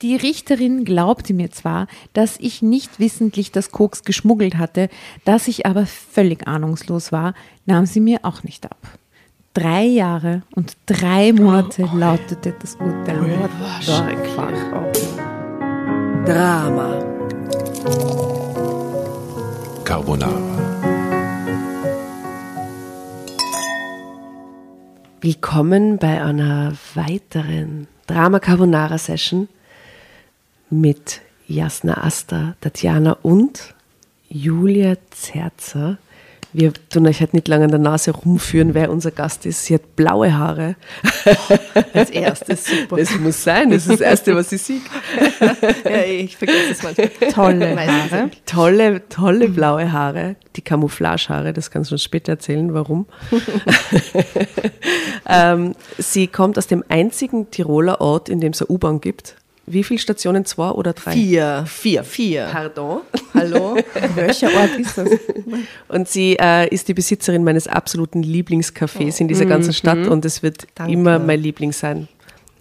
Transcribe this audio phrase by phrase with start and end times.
[0.00, 4.90] Die Richterin glaubte mir zwar, dass ich nicht wissentlich das Koks geschmuggelt hatte,
[5.24, 7.34] dass ich aber völlig ahnungslos war,
[7.66, 8.78] nahm sie mir auch nicht ab.
[9.54, 13.48] Drei Jahre und drei Monate lautete das Urteil.
[14.36, 14.54] Fuck?
[16.24, 17.04] Drama.
[19.82, 20.58] Carbonara.
[25.20, 29.48] Willkommen bei einer weiteren Drama Carbonara Session
[30.70, 33.74] mit Jasna Asta, Tatjana und
[34.28, 35.98] Julia Zerzer.
[36.54, 39.66] Wir tun euch halt nicht lange an der Nase rumführen, wer unser Gast ist.
[39.66, 40.76] Sie hat blaue Haare.
[41.92, 42.96] Als erstes, super.
[42.96, 44.80] Das muss sein, das ist das Erste, was ich sehe.
[45.84, 47.32] ja, ich vergesse es manchmal.
[47.32, 47.76] Tolle.
[47.76, 48.30] Haare.
[48.46, 53.06] Tolle, tolle blaue Haare, die Camouflagehaare, das kannst du uns später erzählen, warum.
[55.28, 59.36] ähm, sie kommt aus dem einzigen Tiroler Ort, in dem es eine U-Bahn gibt.
[59.72, 60.44] Wie viele Stationen?
[60.44, 61.12] Zwei oder drei?
[61.12, 61.64] Vier.
[61.66, 62.04] Vier.
[62.04, 62.48] Vier.
[62.50, 63.00] Pardon.
[63.34, 63.76] Hallo?
[64.14, 65.08] Welcher Ort ist das?
[65.88, 70.42] Und sie äh, ist die Besitzerin meines absoluten Lieblingscafés in dieser ganzen Stadt und es
[70.42, 70.92] wird Danke.
[70.92, 72.08] immer mein Liebling sein.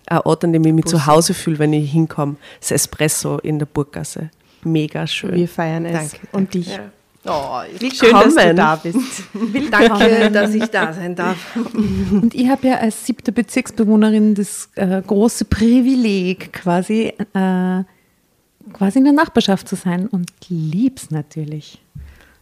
[0.07, 2.35] Ein Ort, an dem ich mich zu Hause fühle, wenn ich hinkomme.
[2.59, 4.29] Das Espresso in der Burggasse.
[4.63, 5.35] Mega schön.
[5.35, 6.11] Wir feiern es.
[6.11, 6.79] Danke, Und dich.
[7.29, 8.55] Oh, Schön, dass du Willkommen.
[8.55, 8.99] da bist.
[9.71, 11.37] danke, dass ich da sein darf.
[11.65, 17.83] Und ich habe ja als siebte Bezirksbewohnerin das äh, große Privileg, quasi, äh,
[18.73, 21.81] quasi in der Nachbarschaft zu sein und lieb's natürlich.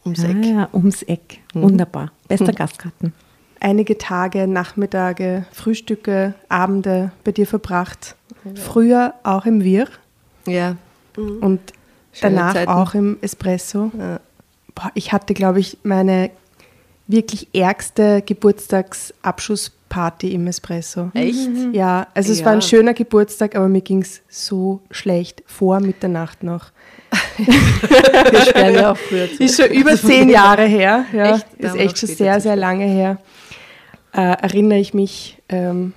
[0.05, 0.45] Ums Eck.
[0.45, 1.39] ja, ums Eck.
[1.55, 2.11] Wunderbar.
[2.27, 3.11] Bester Gastgarten.
[3.59, 8.15] Einige Tage, Nachmittage, Frühstücke, Abende bei dir verbracht.
[8.53, 9.87] Früher auch im Wir
[10.45, 10.75] Ja.
[11.17, 11.59] und
[12.13, 12.69] Schöne danach Zeiten.
[12.71, 13.91] auch im Espresso.
[13.97, 14.19] Ja.
[14.75, 16.29] Boah, ich hatte, glaube ich, meine
[17.07, 21.11] wirklich ärgste Geburtstagsabschlussparty im Espresso.
[21.13, 21.49] Echt?
[21.73, 22.45] Ja, also es Ja.
[22.45, 26.67] war ein schöner Geburtstag, aber mir ging es so schlecht vor Mitternacht noch.
[27.37, 29.35] Wir sperren ja auch früher zu.
[29.43, 31.05] Ist schon über zehn Jahre her.
[31.13, 31.45] Ja, Echt?
[31.57, 33.19] Ist echt schon sehr, sehr lange her.
[34.13, 35.93] Äh, erinnere ich mich, ähm,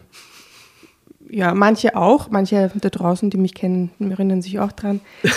[1.31, 5.01] ja, manche auch, manche da draußen, die mich kennen, erinnern sich auch dran.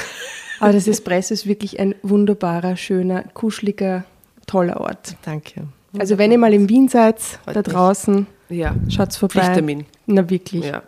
[0.62, 4.04] Aber das Espresso ist wirklich ein wunderbarer, schöner, kuscheliger,
[4.48, 5.16] toller Ort.
[5.24, 5.68] Danke.
[5.98, 9.42] Also wenn ihr mal in Wien seid, da draußen, Ja, schaut's vorbei.
[9.42, 9.86] Pflichttermin.
[10.06, 10.66] Na wirklich.
[10.66, 10.84] Ja.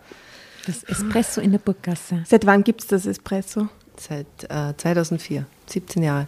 [0.66, 2.22] Das Espresso in der Burggasse.
[2.26, 3.68] Seit wann gibt es das Espresso?
[3.98, 5.44] Seit äh, 2004.
[5.66, 6.26] 17 Jahre.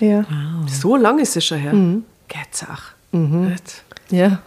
[0.00, 0.24] Ja.
[0.66, 1.72] So lange ist es schon her.
[2.28, 2.82] Geht's auch.
[3.12, 3.82] Nicht?
[4.10, 4.42] Ja.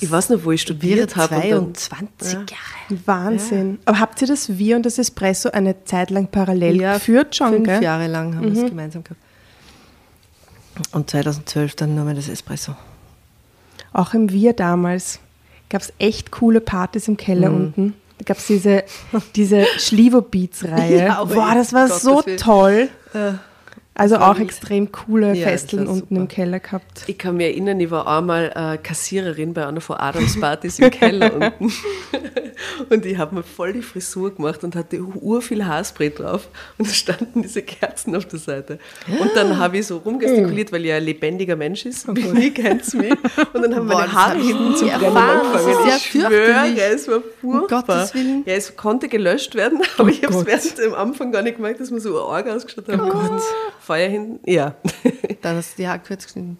[0.00, 1.58] Ich weiß noch, wo ich studiert habe.
[1.58, 3.00] und 22 Jahre.
[3.06, 3.78] Wahnsinn.
[3.84, 7.50] Aber habt ihr das Wir und das Espresso eine Zeit lang parallel Ja, geführt schon,
[7.52, 7.82] Fünf gell?
[7.82, 9.20] Jahre lang haben wir es gemeinsam gehabt.
[10.92, 12.74] Und 2012 dann nur mal das Espresso.
[13.92, 15.20] Auch im Wir damals
[15.70, 17.56] gab es echt coole Partys im Keller Mhm.
[17.56, 17.94] unten.
[18.18, 18.84] Da gab es diese,
[19.34, 20.98] diese Schlivo-Beats-Reihe.
[21.06, 22.36] Ja, aber Boah, das war Gottes so Willen.
[22.38, 22.88] toll.
[23.96, 26.20] Also auch extrem coole Ja, Festeln unten super.
[26.22, 27.04] im Keller gehabt.
[27.06, 30.90] Ich kann mich erinnern, ich war einmal äh, Kassiererin bei einer von Adams Partys im
[30.90, 31.72] Keller unten.
[32.90, 36.48] Und ich habe mir voll die Frisur gemacht und hatte ur viel Haarspray drauf.
[36.76, 38.78] Und da standen diese Kerzen auf der Seite.
[39.20, 42.12] Und dann habe ich so rumgestikuliert, weil ich ein lebendiger Mensch ist.
[42.12, 43.12] Bin ich, kennt's mich.
[43.52, 45.52] Und dann haben meine Haare hinten zu brennen angefangen.
[45.52, 47.82] Das ist ja ich schwöre, es war furchtbar.
[47.82, 48.42] Gottes Willen.
[48.46, 51.80] Ja, es konnte gelöscht werden, aber ich habe es während am Anfang gar nicht gemerkt,
[51.80, 53.00] dass man so arg ausgeschaut hat.
[53.00, 53.42] Oh Gott.
[53.84, 54.74] Feuer hinten, ja.
[55.42, 56.58] Dann hast du die Haare kurz geschnitten.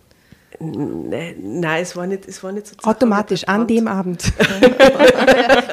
[0.61, 4.23] Nein, nein, es war nicht, es war nicht so Automatisch, an dem Abend.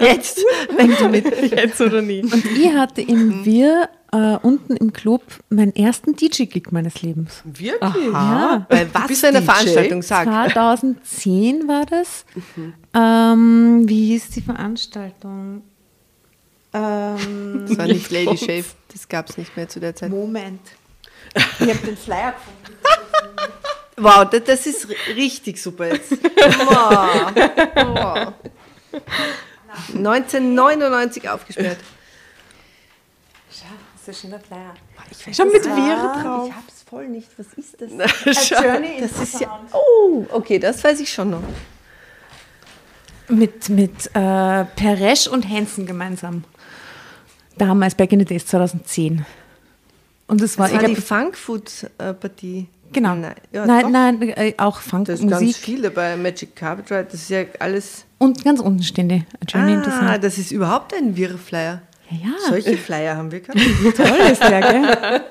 [0.01, 0.43] Jetzt,
[0.75, 1.51] wenn du mit.
[1.51, 2.23] Jetzt oder nie.
[2.23, 7.43] Und ich hatte im Wir äh, unten im Club meinen ersten DJ-Gig meines Lebens.
[7.45, 8.11] Wirklich?
[8.11, 8.65] Ja.
[8.69, 9.43] Bei was bist für eine?
[9.43, 10.25] Veranstaltung, sag.
[10.25, 12.25] 2010 war das.
[12.95, 15.61] Ähm, wie hieß die Veranstaltung?
[16.73, 20.09] Ähm, Das war nicht Lady Shave, das gab es nicht mehr zu der Zeit.
[20.09, 20.59] Moment.
[21.35, 22.57] Ich habe den Flyer gefunden.
[23.97, 26.11] Wow, das, ist ri- richtig super jetzt.
[26.11, 27.33] Wow.
[27.75, 28.33] Wow.
[29.93, 31.77] 1999 aufgesperrt.
[33.51, 34.73] Schau, das ist ein schöner Flyer.
[35.33, 36.47] Schon mit Wir drauf.
[36.49, 37.29] Ich hab's voll nicht.
[37.37, 37.91] Was ist das?
[38.55, 39.59] A Journey in Das ist ja.
[39.71, 41.43] Oh, okay, das weiß ich schon noch.
[43.29, 46.43] Mit, mit äh, Peresch und Hansen gemeinsam.
[47.57, 49.25] Damals, Back in the Days 2010.
[50.31, 52.67] Und es war, Das war ich die Funkfood-Partie.
[52.93, 53.15] genau.
[53.15, 55.55] Nein, ja, nein, nein, äh, auch Da ist ganz Funkmusik.
[55.57, 56.15] viel dabei.
[56.15, 58.05] Magic Carpet Ride, das ist ja alles.
[58.17, 59.25] Und ganz unten stehen die.
[59.53, 61.81] Ah, das ist überhaupt ein Wirr-Flyer.
[62.09, 62.33] Ja, ja.
[62.47, 63.59] Solche Flyer haben wir gehabt.
[63.97, 65.21] toll ist der, gell?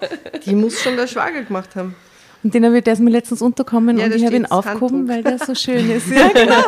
[0.45, 1.95] Die muss schon der Schwager gemacht haben.
[2.43, 5.09] Und den habe ich, der ist mir letztens unterkommen Ja, und ich habe ihn aufgehoben,
[5.09, 6.09] weil der so schön ist.
[6.11, 6.63] Ja, genau.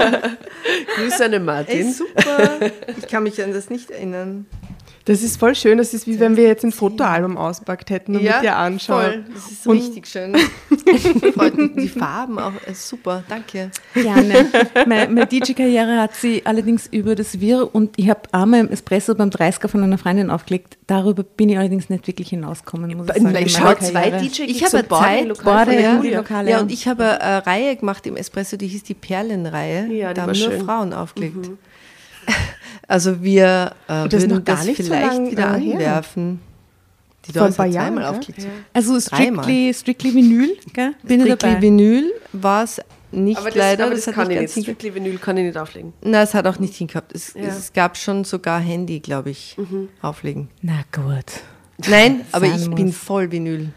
[0.96, 1.92] Grüße an den Ey, Martin.
[1.92, 2.70] super.
[2.98, 4.46] Ich kann mich an das nicht erinnern.
[5.04, 5.78] Das ist voll schön.
[5.78, 9.02] Das ist wie wenn wir jetzt ein Fotoalbum auspackt hätten und mit dir anschauen.
[9.04, 9.24] voll.
[9.34, 10.36] Das ist Und- richtig schön.
[11.76, 13.70] Die Farben auch, äh, super, danke.
[13.94, 14.46] Gerne.
[14.86, 19.14] meine meine DJ-Karriere hat sie allerdings über das Wir und ich habe einmal im Espresso
[19.14, 20.78] beim 30er von einer Freundin aufgelegt.
[20.86, 23.32] Darüber bin ich allerdings nicht wirklich hinausgekommen, muss ich sagen.
[23.32, 24.10] Meiner schaut zwei.
[24.10, 26.60] DJ Ich habe Zeit, Borde ja, ja, ja.
[26.60, 29.86] und ich habe eine Reihe gemacht im Espresso, die hieß die Perlenreihe.
[29.92, 30.64] Ja, die da war haben nur schön.
[30.64, 31.50] Frauen aufgelegt.
[32.88, 36.40] Also wir äh, das würden das nicht so vielleicht lang, wieder äh, anwerfen.
[37.26, 38.48] Die Vor ein paar Jahren, aufgelegt.
[38.72, 40.94] Also strictly, strictly Vinyl, gell?
[41.04, 41.62] Bin ich Strictly dabei.
[41.62, 42.80] Vinyl war es
[43.12, 43.84] nicht Aber das, leider.
[43.86, 44.62] aber das, hat kann ich nicht.
[44.62, 45.92] Strictly Vinyl kann ich nicht auflegen.
[46.02, 47.14] Na, es hat auch nicht hingehabt.
[47.14, 47.42] Es, Ja.
[47.44, 49.56] es gab schon sogar Handy, glaube ich,
[50.00, 50.48] auflegen.
[50.62, 51.26] Na gut.
[51.88, 53.68] Nein, aber ich bin voll Vinyl.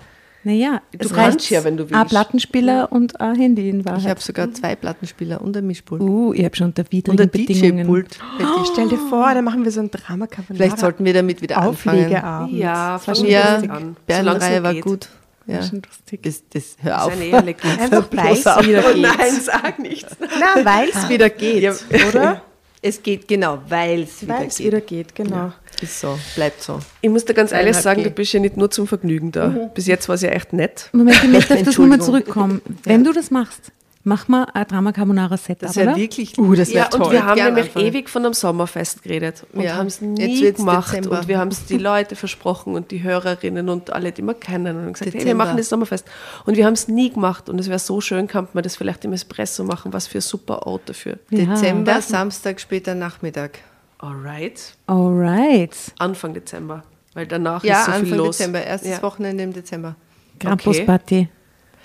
[0.45, 2.09] Naja, Du es kannst reicht ja, wenn du Ein willst.
[2.09, 4.07] Plattenspieler und ein Handy in Ich Wahrheit.
[4.07, 6.00] habe sogar zwei Plattenspieler und ein Mischpult.
[6.01, 7.83] uh, ich habe schon unter und widrigen ein Bedingungen.
[7.86, 8.19] DJ-Pult.
[8.71, 12.00] Stell dir vor, dann machen wir so ein drama Vielleicht sollten wir damit wieder anfangen.
[12.06, 12.53] Auflegeabend.
[12.53, 13.62] Ja, fangen Ja,
[14.06, 14.83] Berlinreihe noch war geht.
[14.83, 15.09] gut.
[15.47, 15.62] Ja.
[15.63, 16.24] Schon lustig.
[16.24, 17.12] Das, das, hör Das auf.
[17.13, 19.01] ist eine ehrliche Einfach weil es wieder Oh geht.
[19.01, 20.15] nein, sag nichts.
[20.39, 21.74] Na, weil es wieder geht,
[22.09, 22.42] oder?
[22.88, 24.68] Es geht genau, weil es wieder Weil es geht.
[24.68, 25.51] wieder geht, genau.
[25.81, 26.80] Ist so, bleibt so.
[27.01, 28.10] Ich muss dir ganz ehrlich sagen, G.
[28.10, 29.48] du bist ja nicht nur zum Vergnügen da.
[29.74, 30.89] Bis jetzt war es ja echt nett.
[30.94, 32.62] Moment, ich möchte auf das nochmal zurückkommen.
[32.83, 33.72] Wenn du das machst,
[34.07, 35.95] mach mal ein Drama Carbonara Setup, Das ist ja oder?
[35.98, 36.38] wirklich.
[36.38, 37.12] Uh, das wäre Ja, und toll.
[37.12, 37.86] wir haben nämlich anfangen.
[37.88, 41.19] ewig von einem Sommerfest geredet und Ja, haben es jetzt nie wird's gemacht Dezember.
[41.19, 44.86] und wir haben es die Leute versprochen und die Hörerinnen und alle, die wir kennen
[44.88, 46.06] und gesagt, hey, wir machen das Sommerfest
[46.45, 49.04] und wir haben es nie gemacht und es wäre so schön, kann man das vielleicht
[49.06, 51.18] im Espresso machen, was für ein super Ort dafür.
[51.31, 51.45] Ja.
[51.45, 53.60] Dezember, Samstag, später Nachmittag.
[54.06, 55.75] Alright, Alright.
[55.98, 58.38] Anfang Dezember, weil danach Ja, ist so Anfang viel los.
[58.38, 59.02] Dezember, erstes ja.
[59.02, 59.96] Wochenende im Dezember.
[60.40, 61.28] Krampusparty.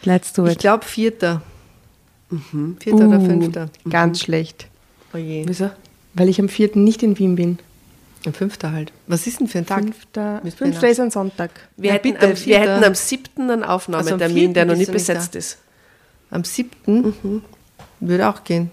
[0.03, 0.59] Let's do Ich it.
[0.59, 1.43] glaube vierter.
[2.79, 3.25] Vierter oder Uh.
[3.27, 3.71] fünfter.
[3.89, 4.69] Ganz schlecht,
[5.15, 5.45] Oh je.
[5.47, 5.71] Wieso?
[6.15, 6.71] weil ich am 4.
[6.77, 7.59] nicht in Wien bin.
[8.27, 8.93] Am fünfter halt.
[9.07, 9.83] Was ist denn für ein Tag?
[9.85, 11.51] Fünfter, fünfter ist ein Sonntag.
[11.77, 12.75] Wir, Ja, hätten, bitte, am, wir Vierter.
[12.75, 13.51] hätten am 7.
[13.51, 15.39] einen Aufnahmetermin, Also der noch vierten nicht nicht besetzt da.
[15.39, 15.59] ist.
[16.31, 17.43] Am siebten Mhm.
[18.01, 18.71] würde auch gehen.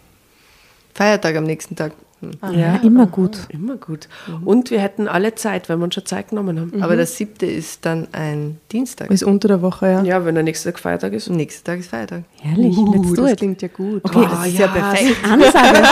[0.93, 1.93] Feiertag am nächsten Tag.
[2.21, 2.31] Hm.
[2.57, 3.37] ja, immer gut.
[3.49, 4.07] Immer gut.
[4.43, 6.81] Und wir hätten alle Zeit, weil wir uns schon Zeit genommen haben.
[6.81, 9.11] Aber der siebte ist dann ein Dienstag.
[9.11, 10.03] Ist unter der Woche, ja.
[10.03, 11.29] Ja, wenn der nächste Tag Feiertag ist.
[11.29, 12.23] Nächster Tag ist Feiertag.
[12.41, 13.37] Herrlich, let's Uh, do das it.
[13.37, 14.03] klingt ja gut.
[14.03, 15.15] Okay, das ist ja, perfekt.
[15.23, 15.83] Ansage.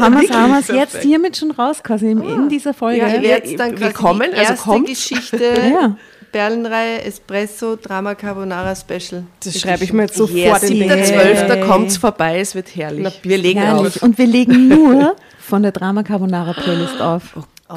[0.00, 3.00] haben wir es haben wir's jetzt hiermit schon raus, quasi in, in dieser Folge.
[3.00, 4.86] Ja, werdet dann wir quasi kommen, also erste kommt.
[4.86, 5.96] Geschichte, Ja.
[6.32, 9.24] Berlinreihe, Espresso, Drama Carbonara Special.
[9.44, 11.04] Das schreibe ich mir jetzt sofort Yeah, in siebter, Hey.
[11.04, 13.20] zwölfter kommt's vorbei, es wird herrlich.
[13.22, 13.96] wir legen Herrlich.
[13.96, 14.02] auf.
[14.02, 17.22] Und wir legen nur von der Drama Carbonara Playlist auf.
[17.70, 17.74] Oh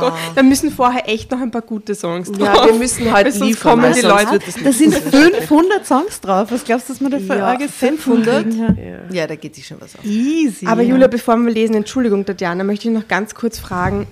[0.00, 2.46] Gott, da müssen vorher echt noch ein paar gute Songs drauf.
[2.56, 6.48] Ja, wir müssen halt sonst liefern, kommen die Leute- es Da sind 500 Songs drauf.
[6.50, 8.42] Was glaubst du, dass wir da für Ja, arge 500?
[8.44, 8.76] kriegen?
[9.12, 10.04] Ja, da geht sich schon was auf.
[10.04, 10.66] Easy.
[10.66, 14.06] Aber Julia, bevor wir lesen, Entschuldigung, Tatjana, möchte ich noch ganz kurz fragen,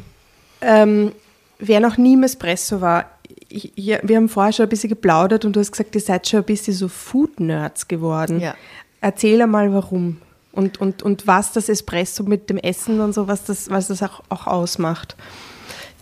[0.60, 1.12] ähm,
[1.58, 3.06] wer noch nie im Espresso war,
[3.50, 6.40] ich, wir haben vorher schon ein bisschen geplaudert und du hast gesagt, ihr seid schon
[6.40, 8.40] ein bisschen so Food-Nerds geworden.
[8.40, 8.54] Ja.
[9.00, 10.18] Erzähl einmal, warum
[10.52, 14.02] und, und, und was das Espresso mit dem Essen und so, was das, was das
[14.02, 15.16] auch, auch ausmacht.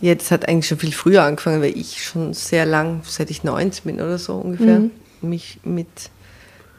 [0.01, 3.43] Ja, das hat eigentlich schon viel früher angefangen, weil ich schon sehr lang, seit ich
[3.43, 4.79] 19 bin oder so ungefähr,
[5.21, 5.87] mich mit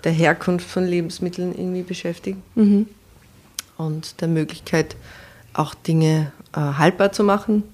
[0.04, 2.38] der Herkunft von Lebensmitteln irgendwie beschäftige.
[3.76, 4.96] Und der Möglichkeit,
[5.52, 7.64] auch Dinge äh, haltbar zu machen,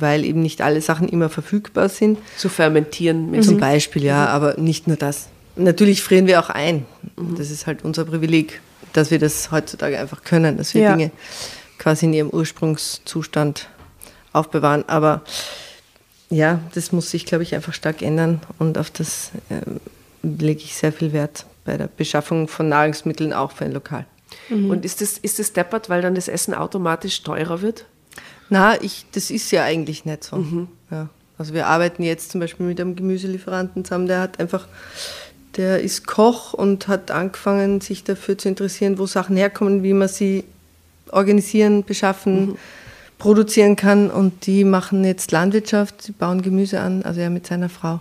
[0.00, 2.18] weil eben nicht alle Sachen immer verfügbar sind.
[2.36, 3.30] zu fermentieren.
[3.30, 5.28] Mit Zum Beispiel, ja, aber nicht nur das.
[5.56, 6.84] Natürlich frieren wir auch ein.
[7.36, 8.60] Das ist halt unser Privileg,
[8.92, 10.96] dass wir das heutzutage einfach können, dass wir Ja.
[10.96, 11.10] Dinge
[11.78, 13.68] quasi in ihrem Ursprungszustand
[14.32, 14.84] aufbewahren.
[14.88, 15.22] Aber
[16.30, 19.80] ja, das muss sich, glaube ich, einfach stark ändern und auf das ähm,
[20.22, 24.06] lege ich sehr viel Wert bei der Beschaffung von Nahrungsmitteln auch für ein Lokal.
[24.50, 27.86] Und ist das, ist das deppert, weil dann das Essen automatisch teurer wird?
[28.50, 30.36] Na, ich, das ist ja eigentlich nicht so.
[30.90, 31.08] Ja.
[31.36, 34.68] Also wir arbeiten jetzt zum Beispiel mit einem Gemüselieferanten zusammen, der hat einfach,
[35.56, 40.08] der ist Koch und hat angefangen, sich dafür zu interessieren, wo Sachen herkommen, wie man
[40.08, 40.44] sie
[41.10, 42.56] organisieren, beschaffen,
[43.18, 44.10] produzieren kann.
[44.10, 48.00] Und die machen jetzt Landwirtschaft, sie bauen Gemüse an, also er mit seiner Frau.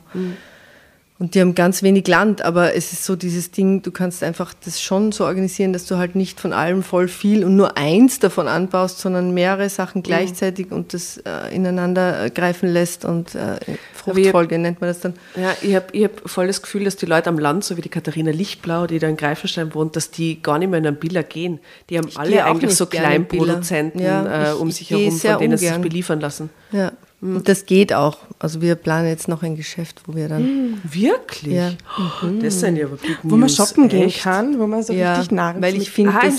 [1.19, 4.53] Und die haben ganz wenig Land, aber es ist so dieses Ding, du kannst einfach
[4.65, 8.19] das schon so organisieren, dass du halt nicht von allem voll viel und nur eins
[8.19, 13.57] davon anbaust, sondern mehrere Sachen gleichzeitig und das äh, ineinander äh, greifen lässt und äh,
[13.93, 15.13] Fruchtfolge nennt man das dann.
[15.39, 17.81] Ja, ich habe ich hab voll das Gefühl, dass die Leute am Land, so wie
[17.81, 20.97] die Katharina Lichtblau, die da in Greifenstein wohnt, dass die gar nicht mehr in einem
[20.97, 21.59] Biller gehen.
[21.91, 22.87] Die haben alle gehe auch eigentlich so.
[22.87, 26.49] Kleinproduzenten Ja, äh, ich- um ich sich herum, von denen sie sich beliefern lassen.
[26.71, 26.91] Ja,
[27.23, 28.17] Und das geht auch.
[28.39, 31.53] Also wir planen jetzt noch ein Geschäft, wo wir dann Wirklich?
[31.53, 31.71] Ja.
[31.97, 34.23] Oh, Das sind ja Big Wo man shoppen gehen echt.
[34.23, 36.29] kann, wo man so ja, richtig Nahrung weil ich finde, Ah,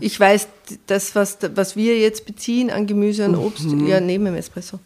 [0.00, 0.48] ich weiß,
[0.86, 4.78] das was, was wir jetzt beziehen an Gemüse und Obst, ja neben dem Espresso.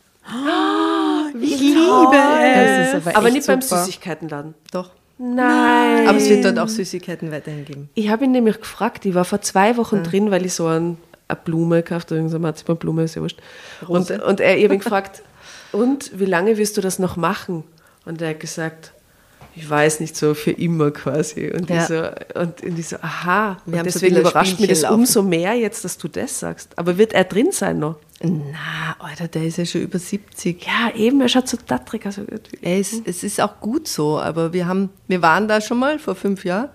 [1.41, 1.77] Ich liebe
[2.15, 3.07] es.
[3.15, 3.85] Aber echt nicht beim super.
[3.85, 4.55] Süßigkeitenladen.
[4.73, 4.91] Doch.
[5.19, 6.07] Nein.
[6.07, 7.89] Aber es wird dort auch Süßigkeiten weiterhin geben.
[7.95, 10.97] Ich habe ihn nämlich gefragt, ich war vor zwei Wochen drin, weil ich so ein,
[11.27, 13.39] eine Blume gekauft habe, irgendeine Marzipanblume, ist ja wurscht.
[13.89, 15.23] Und, und er, ich habe ihn gefragt,
[15.73, 17.65] und wie lange wirst du das noch machen?
[18.05, 18.93] Und er hat gesagt,
[19.55, 21.51] ich weiß nicht, so für immer quasi.
[21.53, 21.83] Und, Ja.
[21.83, 23.59] ich, so, und, und ich so, aha.
[23.67, 24.95] Wir und haben so deswegen viele überrascht mich das laufen.
[25.01, 26.79] umso mehr jetzt, dass du das sagst.
[26.79, 27.97] Aber wird er drin sein noch?
[28.23, 30.65] Na, Alter, der ist ja schon über 70.
[30.65, 32.19] Ja, eben, er schaut so dattrig aus.
[32.63, 36.15] ist, es ist auch gut so, aber wir, haben, wir waren da schon mal vor
[36.15, 36.69] fünf Jahren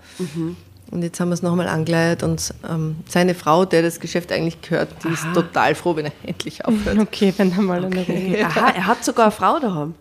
[0.94, 4.60] und jetzt haben wir es nochmal angeleiert und ähm, seine Frau, der das Geschäft eigentlich
[4.62, 6.98] gehört, die ist total froh, wenn er endlich aufhört.
[6.98, 8.44] Okay, wenn dann mal eine Regel.
[8.44, 9.94] Aha, er hat sogar eine Frau daheim.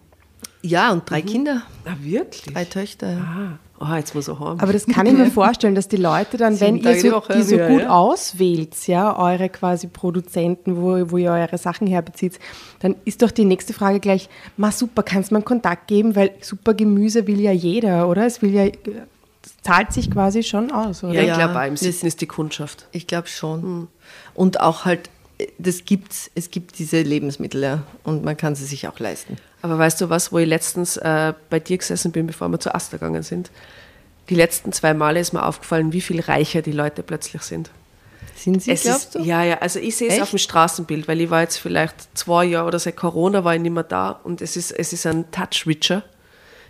[0.62, 2.54] Ja, und drei Kinder, Ah, wirklich?
[2.54, 3.18] drei Töchter.
[3.80, 4.60] Ah, oh, jetzt muss er heim.
[4.62, 7.10] Aber das kann ich mir vorstellen, dass die Leute dann, wenn Sieben ihr Tage die
[7.10, 7.34] so, Woche.
[7.36, 7.90] die so Ja, gut ja.
[7.90, 12.40] auswählt, ja, eure quasi Produzenten, wo, wo ihr eure Sachen herbezieht,
[12.80, 16.16] dann ist doch die nächste Frage gleich, ma super, kannst du mir einen Kontakt geben,
[16.16, 18.26] weil super Gemüse will ja jeder, oder?
[18.26, 18.68] Es will ja,
[19.64, 21.14] zahlt sich quasi schon aus, oder?
[21.14, 22.88] ja, ich glaube, im Sitzen ist die Kundschaft.
[22.92, 23.88] Ich glaube schon.
[24.34, 28.66] Und auch halt, äh, das gibt's, es gibt diese Lebensmittel, ja, und man kann sie
[28.66, 29.38] sich auch leisten.
[29.62, 32.76] Aber weißt du was, wo ich letztens äh, bei dir gesessen bin, bevor wir zu
[32.76, 33.50] Asta gegangen sind?
[34.30, 37.70] Die letzten zwei Male ist mir aufgefallen, wie viel reicher die Leute plötzlich sind.
[38.36, 39.20] Sind sie, Es glaubst ist, du?
[39.20, 42.46] Ja, ja, also ich sehe es auf dem Straßenbild, weil ich war jetzt vielleicht zwei
[42.46, 45.30] Jahre oder seit Corona war ich nicht mehr da und es ist, es ist ein
[45.32, 46.04] Touch richer.
[46.04, 46.13] Es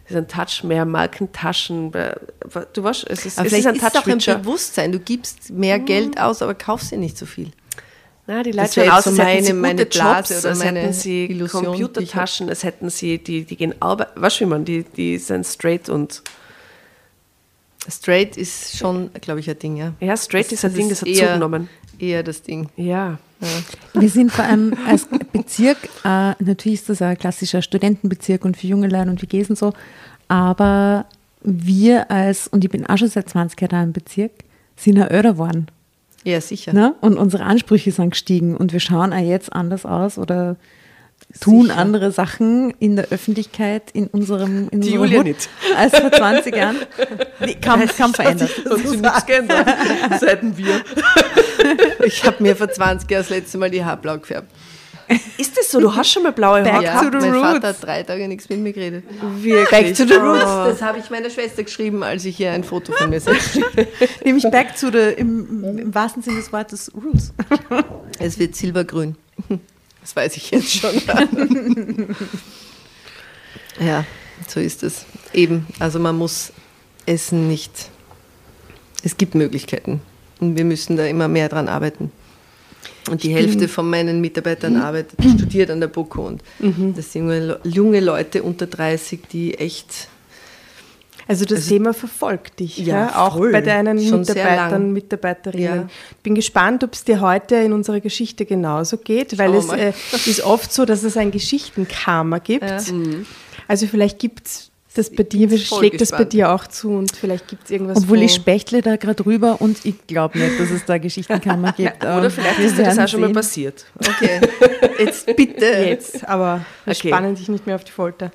[0.10, 1.91] ist ein Touch mehr Markentaschen.
[1.91, 4.36] Du weißt, es ist, Aber es ist ein ist Touch auch ein richer.
[4.36, 4.91] Bewusstsein.
[4.91, 7.51] Du gibst mehr Geld aus, aber kaufst dir nicht so viel.
[8.27, 10.50] Na, die Das Leute schauen aus, als hätten sie meine- gute meine Blase Jobs, oder
[10.51, 14.22] als meine hätten sie Illusion, Computertaschen, als hätten sie, die, die gehen arbeiten.
[14.22, 16.22] Weißt du, wie man, die, die sind straight und.
[17.89, 19.93] Straight ist schon, glaube ich, ein Ding, ja.
[20.00, 21.67] Ja, straight ist ein Ding, das hat eher, zugenommen.
[22.00, 22.69] Eher das Ding.
[22.77, 23.17] Ja.
[23.93, 28.67] Wir sind vor allem als Bezirk, äh, natürlich ist das ein klassischer Studentenbezirk und für
[28.67, 29.73] junge Leute und wie geht's und so,
[30.27, 31.05] aber
[31.41, 34.31] wir als, und ich bin auch schon seit 20 Jahren im Bezirk,
[34.75, 35.67] sind ja öder geworden.
[36.23, 36.73] Ja, sicher.
[36.73, 36.95] Ne?
[37.01, 40.55] Und unsere Ansprüche sind gestiegen und wir schauen auch jetzt anders aus oder
[41.40, 41.78] tun Sicher.
[41.78, 45.50] andere Sachen in der Öffentlichkeit in unserem in Die Julia Hut nicht.
[45.78, 46.78] als vor 20 Jahren.
[47.40, 48.50] Nee, kaum, kaum verändert.
[48.66, 49.68] Hat sich nichts geändert,
[50.22, 50.82] seit dem Bier.
[52.06, 54.48] Ich habe mir vor 20 Jahren das letzte Mal die Haare blau gefärbt.
[55.38, 55.82] Ist das so?
[55.82, 57.12] Du hast schon mal blaue Haare Back gehabt?
[57.13, 57.52] to the mein roots.
[57.54, 59.04] Vater hat drei Tage nichts mit mir geredet.
[59.42, 59.70] Wirklich?
[59.70, 60.22] Back to the Oh.
[60.32, 60.44] roots.
[60.80, 63.60] Das habe ich meiner Schwester geschrieben, als ich ihr ein Foto von mir selbst.
[64.24, 67.34] Nämlich back to the, im, im wahrsten Sinne des Wortes, Roots.
[68.20, 69.18] Es wird silbergrün.
[70.03, 70.91] Das weiß ich jetzt schon.
[73.79, 74.05] ja,
[74.48, 75.05] so ist es.
[75.33, 76.51] Eben, also man muss
[77.05, 77.89] Essen nicht.
[79.01, 80.01] Es gibt Möglichkeiten.
[80.41, 82.12] Und wir müssen da immer mehr dran arbeiten.
[83.10, 86.27] Und die Hälfte von meinen Mitarbeitern arbeitet, studiert an der BOKU.
[86.27, 86.43] Und
[86.95, 90.10] das sind junge Leute unter 30, die echt
[91.27, 93.51] Also das Thema verfolgt dich, ja, Ja, auch voll.
[93.51, 94.92] bei deinen Schon Mitarbeitern.
[94.92, 95.80] Mitarbeiterinnen.
[95.82, 95.88] Ja.
[96.22, 99.68] Bin gespannt, ob es dir heute in unserer Geschichte genauso geht, weil Schauen es.
[99.68, 100.27] Mhm.
[100.27, 102.63] äh, ist oft so, dass es ein Geschichtenkarma gibt.
[102.70, 102.80] Ja.
[103.68, 107.48] Also vielleicht gibt es das bei dir, schlägt das bei dir auch zu und vielleicht
[107.48, 110.70] gibt es irgendwas Obwohl wo- ich spechtle da gerade rüber und ich glaube nicht, dass
[110.70, 112.03] es da Geschichtenkammer gibt.
[112.03, 113.86] Oder Ähm, vielleicht ist dir das auch schon mal passiert.
[113.98, 114.39] Okay,
[115.00, 115.65] jetzt bitte.
[115.65, 117.08] jetzt, aber wir Okay.
[117.08, 118.32] spannen dich nicht mehr auf die Folter.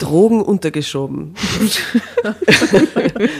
[0.00, 1.34] Drogen untergeschoben.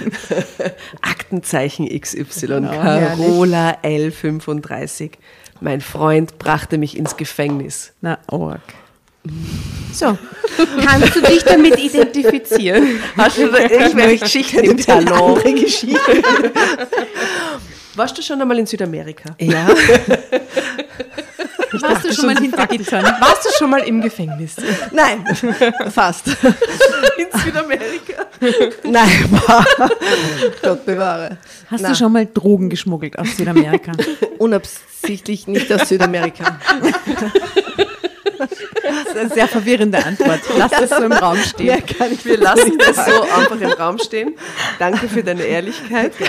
[1.03, 2.47] Aktenzeichen XY.
[2.63, 5.13] Carola L35.
[5.61, 7.93] Mein Freund brachte mich ins Gefängnis.
[8.01, 8.61] Na, org.
[9.93, 10.17] So,
[10.85, 13.01] kannst du dich damit identifizieren?
[13.17, 15.39] Hast du da irgendwelche Geschichten im Talon?
[17.97, 19.35] Warst du schon einmal in Südamerika?
[19.39, 19.69] Ja,
[21.81, 23.05] Warst du schon mal hinter Gittern?
[23.05, 24.57] Warst du schon mal im Gefängnis?
[24.93, 25.25] nein,
[25.91, 26.27] fast.
[26.29, 28.27] In Südamerika?
[28.85, 29.41] Nein,
[30.63, 31.39] Gott bewahre.
[31.71, 31.91] Hast Na.
[31.91, 33.93] du schon mal Drogen geschmuggelt aus Südamerika?
[34.39, 36.59] Unabsichtlich nicht aus Südamerika.
[38.41, 40.41] Das ist eine sehr verwirrende Antwort.
[40.57, 41.83] Lass das so im Raum stehen.
[42.25, 44.35] Wir lassen das so einfach im Raum stehen.
[44.79, 46.13] Danke für deine Ehrlichkeit.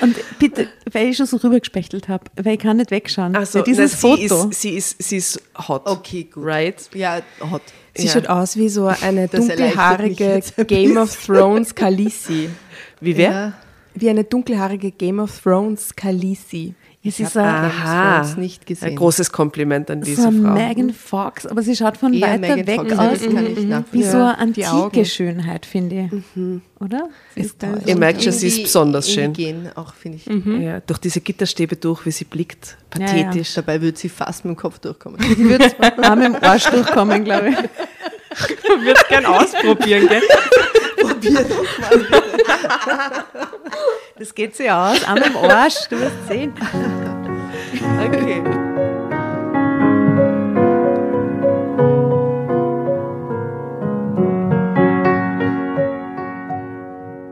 [0.00, 3.36] Und bitte, weil ich schon so rübergespechtelt habe, weil ich kann nicht wegschauen.
[3.36, 4.48] Also, Weil dieses na, sie, Foto.
[4.50, 5.86] Ist, sie, ist, sie ist hot.
[5.86, 6.44] Okay, gut.
[6.44, 6.76] Right?
[6.94, 7.20] Ja,
[7.50, 7.62] hot.
[7.94, 8.12] Sie Ja.
[8.12, 12.50] schaut aus wie so eine Das dunkelhaarige ein Game of Thrones Khaleesi.
[13.00, 13.30] Wie wer?
[13.30, 13.52] Ja.
[13.94, 16.74] Wie eine dunkelhaarige Game of Thrones Khaleesi.
[17.02, 18.34] Es ist ein, Game of Aha.
[18.36, 18.88] Nicht gesehen.
[18.90, 20.52] Ein großes Kompliment an diese so Frau.
[20.52, 23.22] Megan Fox, aber sie schaut von Eher weiter Megan weg Fox, aus.
[23.22, 25.04] ich Wie so eine antike.
[25.06, 26.60] Schönheit, finde ich.
[26.78, 27.08] Oder?
[27.34, 29.32] Ist das Ihr merkt schon, sie ist besonders schön.
[29.76, 30.26] auch, finde ich.
[30.62, 32.76] Ja, durch diese Gitterstäbe durch, wie sie blickt.
[32.98, 33.06] Ja, ja.
[33.06, 33.54] Pathetisch.
[33.54, 35.20] Dabei würde sie fast mit dem Kopf durchkommen.
[35.36, 35.62] Sie wird
[36.02, 37.56] auch mit dem Arsch durchkommen, glaube ich.
[38.66, 40.22] Du würdest gern ausprobieren, gell?
[44.18, 44.98] Das geht sie aus.
[45.14, 46.54] Mit dem Arsch, du wirst sehen.
[47.98, 48.42] Okay.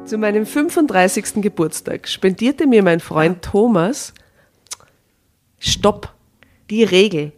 [0.05, 1.43] Zu meinem 35.
[1.43, 4.15] Geburtstag spendierte mir mein Freund Thomas
[5.59, 6.15] Stopp,
[6.71, 7.33] die Regel.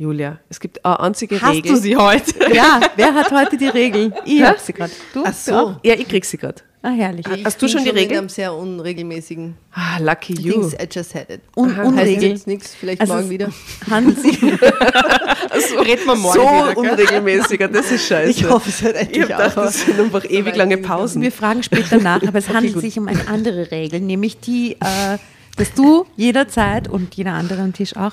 [0.00, 1.72] Julia, es gibt eine einzige Hast Regel.
[1.72, 2.32] du sie heute?
[2.54, 4.12] Ja, wer hat heute die Regel?
[4.24, 4.92] Ich hab sie gerade.
[5.12, 5.24] Du?
[5.26, 5.74] Ach so.
[5.82, 6.62] Ja, ich krieg sie gerade.
[6.82, 7.26] Ah, herrlich.
[7.34, 8.18] Ich Hast du schon die Regel?
[8.18, 10.52] einem sehr unregelmäßigen Ah, lucky you.
[10.60, 10.74] Dings.
[10.74, 11.40] I just had it.
[11.56, 12.28] Un Heißt Unregel.
[12.30, 13.48] jetzt nichts, vielleicht Also morgen wieder.
[13.90, 18.30] Handelt sich, So reden wir morgen so wieder, unregelmäßiger, das ist scheiße.
[18.30, 19.64] Ich hoffe, es hat Ich endlich gedacht, auf.
[19.64, 21.20] das sind einfach ewig lange Pausen.
[21.22, 22.82] wir fragen später nach, aber es handelt gut.
[22.82, 25.18] sich um eine andere Regel, nämlich die, äh,
[25.56, 28.12] dass du jederzeit und jeder andere am Tisch auch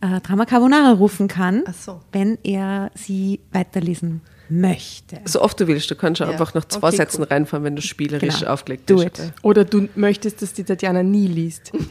[0.00, 2.00] äh, Drama Carbonara rufen kann, so.
[2.12, 5.20] wenn er sie weiterlesen möchte.
[5.24, 6.28] So oft du willst, du kannst Ja.
[6.28, 8.52] einfach nach zwei Okay, Sätzen reinfahren, wenn du spielerisch Genau.
[8.52, 9.06] aufgelegt Do bist.
[9.18, 9.32] it.
[9.42, 11.72] Oder du möchtest, dass die Tatjana nie liest.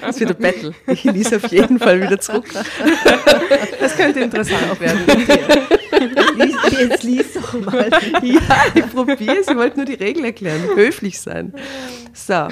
[0.00, 0.74] Das ist wieder Battle.
[0.86, 2.44] Ich lese auf jeden Fall wieder zurück.
[3.80, 5.00] Das könnte interessant werden.
[6.36, 7.88] Lies, jetzt lies doch mal.
[8.22, 8.40] Ja,
[8.74, 9.48] ich probiere es.
[9.48, 10.60] Ich wollte nur die Regel erklären.
[10.74, 11.54] Höflich sein.
[12.12, 12.48] So.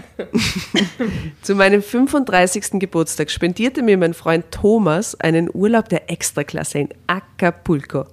[1.43, 2.79] Zu meinem 35.
[2.79, 8.07] Geburtstag spendierte mir mein Freund Thomas einen Urlaub der Extraklasse in Acapulco.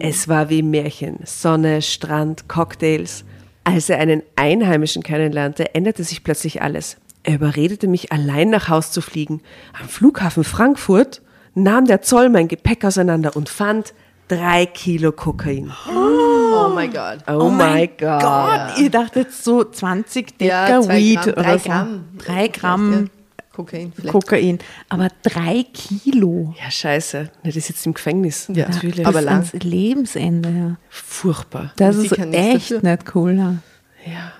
[0.00, 1.18] Es war wie Märchen.
[1.24, 3.24] Sonne, Strand, Cocktails.
[3.64, 6.98] Als er einen Einheimischen kennenlernte, änderte sich plötzlich alles.
[7.22, 9.40] Er überredete mich, allein nach Haus zu fliegen.
[9.80, 11.22] Am Flughafen Frankfurt
[11.54, 13.94] nahm der Zoll mein Gepäck auseinander und fand
[14.28, 15.72] drei Kilo Kokain.
[15.88, 17.18] Oh mein Gott.
[17.26, 17.98] Oh, God.
[17.98, 21.68] Gott, ich dachte jetzt so 20 Decker Ja, Weed Gramm, oder drei so.
[21.68, 22.04] Gramm.
[22.18, 23.10] Drei Gramm
[23.54, 24.12] Kokain vielleicht.
[24.12, 24.58] Kokain.
[24.88, 26.54] Aber drei Kilo.
[26.62, 27.30] Ja, scheiße.
[27.42, 28.48] Na, Die sitzt im Gefängnis.
[28.52, 29.06] Ja, Natürlich.
[29.06, 29.34] aber lang.
[29.36, 30.48] ans Lebensende.
[30.48, 30.76] Ja.
[30.88, 31.72] Furchtbar.
[31.76, 32.90] Das ist echt dafür.
[32.90, 33.32] nicht cool.
[33.34, 33.54] Ja.
[34.06, 34.32] Ja.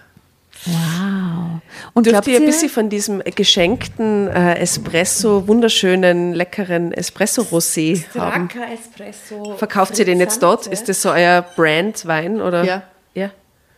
[0.67, 1.61] Wow.
[1.93, 8.49] Und Dürft ihr ein bisschen von diesem geschenkten äh, Espresso, wunderschönen, leckeren Espresso-Rosé haben?
[8.73, 9.57] Espresso.
[9.57, 10.67] Verkauft ihr den jetzt dort?
[10.67, 12.41] Ist das so euer Brand-Wein?
[12.41, 12.65] Oder?
[12.65, 12.83] Ja.
[13.15, 13.31] ja.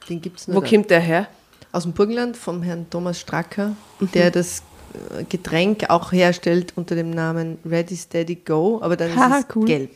[0.08, 0.68] Den gibt es nur Wo da.
[0.68, 1.26] kommt der her?
[1.72, 3.72] Aus dem Burgenland vom Herrn Thomas Stracker,
[4.14, 4.62] der das
[5.28, 9.64] Getränk auch herstellt unter dem Namen Ready Steady Go, aber dann ist Haha, es cool.
[9.66, 9.90] gelb.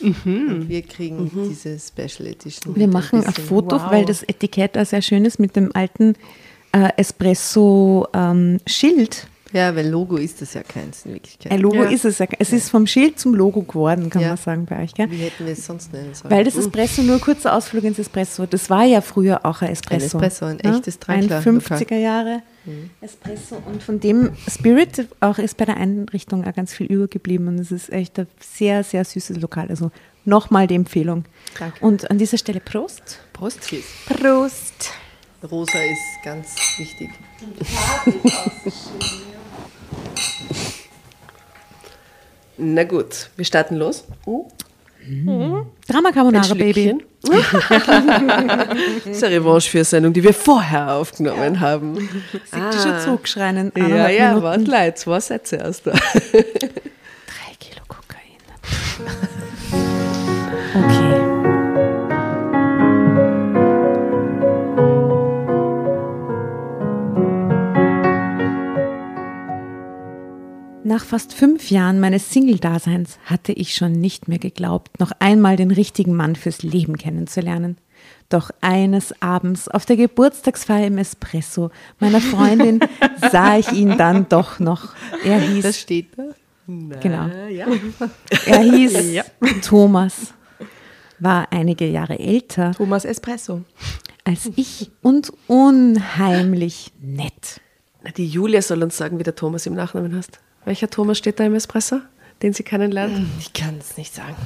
[0.00, 2.74] Und wir kriegen diese Special Edition.
[2.76, 3.90] Wir machen ein bisschen- Foto, Wow.
[3.90, 6.14] weil das Etikett auch sehr schön ist mit dem alten
[6.72, 9.28] äh, Espresso-Schild.
[9.52, 11.52] Ja, weil Logo ist das ja keins in Wirklichkeit.
[11.52, 11.90] Ein Logo Ja.
[11.90, 12.26] ist es ja.
[12.40, 14.28] Es ist vom Schild zum Logo geworden, kann Ja.
[14.30, 14.92] man sagen bei euch.
[14.94, 15.08] Gell?
[15.12, 16.34] Wie hätten wir es sonst nennen sollen?
[16.34, 20.18] Weil das Espresso, nur kurzer Ausflug ins Espresso, das war ja früher auch ein Espresso.
[20.18, 20.74] Ein Espresso, ein Ja?
[20.76, 21.78] echtes Ein Treinkler-Lokal.
[21.78, 22.42] 50er Jahre
[23.00, 23.62] Espresso.
[23.66, 27.48] Und von dem Spirit auch ist bei der Einrichtung auch ganz viel übergeblieben.
[27.48, 29.68] Und es ist echt ein sehr, sehr süßes Lokal.
[29.68, 29.90] Also
[30.24, 31.24] nochmal die Empfehlung.
[31.58, 31.84] Danke.
[31.84, 33.20] Und an dieser Stelle Prost.
[33.32, 33.60] Prost.
[33.62, 33.84] Cheers.
[34.06, 34.92] Prost.
[35.50, 37.10] Rosa ist ganz wichtig.
[42.56, 44.04] Na gut, wir starten los.
[45.86, 46.96] Drama Ein Carbonara, Baby.
[47.22, 52.08] Das ist eine Revanche für eine Sendung, die wir vorher aufgenommen haben.
[52.32, 52.72] Sie ah.
[52.72, 53.70] schon zurückschreien.
[53.74, 55.92] in Ja, ja, warte, Leute, zwei Sätze erst da.
[55.92, 56.00] Drei
[57.58, 58.03] Kilo Kokain.
[70.86, 75.70] Nach fast fünf Jahren meines Single-Daseins hatte ich schon nicht mehr geglaubt, noch einmal den
[75.70, 77.78] richtigen Mann fürs Leben kennenzulernen.
[78.28, 81.70] Doch eines Abends auf der Geburtstagsfeier im Espresso
[82.00, 82.80] meiner Freundin
[83.32, 84.94] sah ich ihn dann doch noch.
[85.24, 86.24] Er hieß Das steht da.
[86.66, 87.28] Genau.
[87.48, 87.66] ja.
[88.44, 89.24] Er hieß
[89.62, 90.34] Thomas,
[91.18, 93.62] war einige Jahre älter Thomas Espresso.
[94.24, 97.62] als ich und unheimlich nett.
[98.02, 100.40] Na, die Julia soll uns sagen, wie der Thomas im Nachnamen heißt.
[100.64, 102.00] Welcher Thomas steht da im Espresso,
[102.42, 103.26] den sie kennenlernt?
[103.38, 104.36] Ich kann es nicht sagen.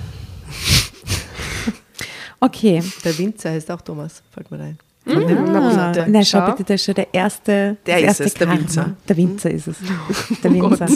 [2.40, 2.82] Okay.
[3.04, 4.78] Der Winzer heißt auch Thomas, fällt mir ein.
[5.06, 6.06] Ah, bitte.
[6.08, 6.50] nein, schau Schau.
[6.52, 7.76] bitte, das ist schon der erste.
[7.86, 8.60] Der ist erste es, der Karma.
[8.60, 8.96] Winzer.
[9.08, 9.76] Der Winzer ist es.
[10.42, 10.86] Der Winzer.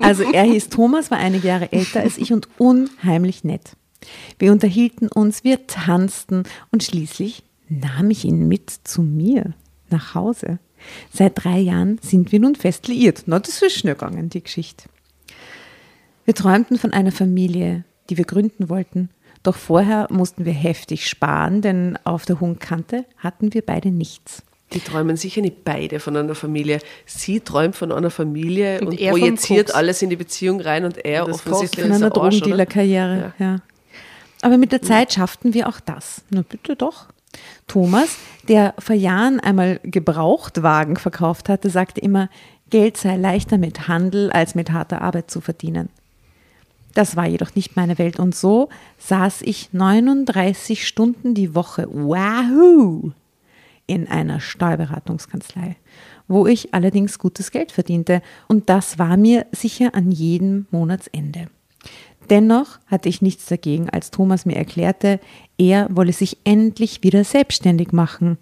[0.00, 3.76] Also er hieß Thomas, war einige Jahre älter als ich und unheimlich nett.
[4.38, 9.52] Wir unterhielten uns, wir tanzten und schließlich nahm ich ihn mit zu mir
[9.90, 10.58] nach Hause.
[11.12, 13.24] Seit drei Jahren sind wir nun fest liiert.
[13.26, 14.84] Na, das ist schnell gegangen, die Geschichte.
[16.24, 19.10] Wir träumten von einer Familie, die wir gründen wollten.
[19.42, 24.42] Doch vorher mussten wir heftig sparen, denn auf der hohen Kante hatten wir beide nichts.
[24.72, 26.78] Die träumen sicher nicht beide von einer Familie.
[27.04, 31.04] Sie träumt von einer Familie und, Und er projiziert alles in die Beziehung rein und
[31.04, 32.10] er Und offensichtlich Von einer?
[32.10, 33.56] Drogendealer-Karriere, ja.
[34.42, 36.22] Aber mit der Zeit schafften wir auch das.
[36.30, 37.06] Na bitte doch.
[37.66, 38.16] Thomas,
[38.48, 42.28] der vor Jahren einmal Gebrauchtwagen verkauft hatte, sagte immer,
[42.70, 45.88] Geld sei leichter mit Handel als mit harter Arbeit zu verdienen.
[46.94, 53.12] Das war jedoch nicht meine Welt und so saß ich 39 Stunden die Woche, wahoo,
[53.86, 55.76] in einer Steuerberatungskanzlei,
[56.28, 61.48] wo ich allerdings gutes Geld verdiente und das war mir sicher an jedem Monatsende.
[62.30, 65.18] Dennoch hatte ich nichts dagegen, als Thomas mir erklärte,
[65.58, 68.38] er wolle sich endlich wieder selbstständig machen.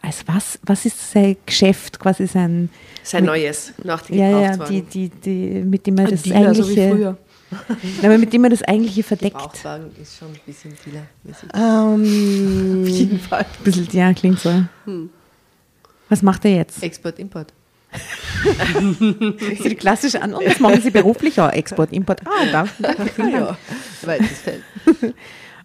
[0.00, 0.60] Als was?
[0.62, 1.98] Was ist sein Geschäft?
[1.98, 2.70] Quasi sein.
[3.02, 6.68] Sein neues, nach den Ja, ja, die, die, die, mit dem er das Dealer, so
[6.68, 6.90] wie eigentliche.
[6.90, 7.18] früher.
[8.02, 9.36] Nein, aber mit dem er das eigentliche verdeckt.
[10.00, 11.02] Ist schon ein bisschen vieler.
[11.54, 13.40] Ähm, Auf jeden Fall.
[13.40, 14.62] Ein bisschen, ja, klingt so.
[16.08, 16.82] Was macht er jetzt?
[16.82, 17.52] Export, Import.
[17.90, 18.98] Das
[19.52, 20.34] ist die klassische An.
[20.34, 21.50] Und das machen Sie beruflich auch.
[21.50, 22.20] Export, Import.
[22.26, 22.72] Ah, danke.
[22.78, 23.56] danke vielen Dank.
[24.00, 24.22] Feld.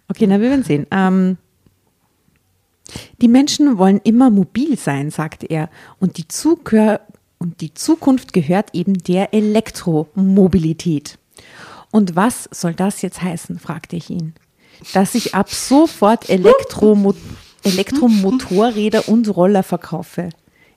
[0.08, 0.86] Okay, na, wir werden sehen.
[0.90, 1.38] Ähm,
[3.20, 5.70] die Menschen wollen immer mobil sein, sagte er.
[5.98, 7.00] Und die, Zugehör
[7.38, 11.18] und die Zukunft gehört eben der Elektromobilität.
[11.90, 14.34] Und was soll das jetzt heißen, fragte ich ihn.
[14.92, 17.14] Dass ich ab sofort Elektromo
[17.62, 20.28] Elektromotorräder und Roller verkaufe,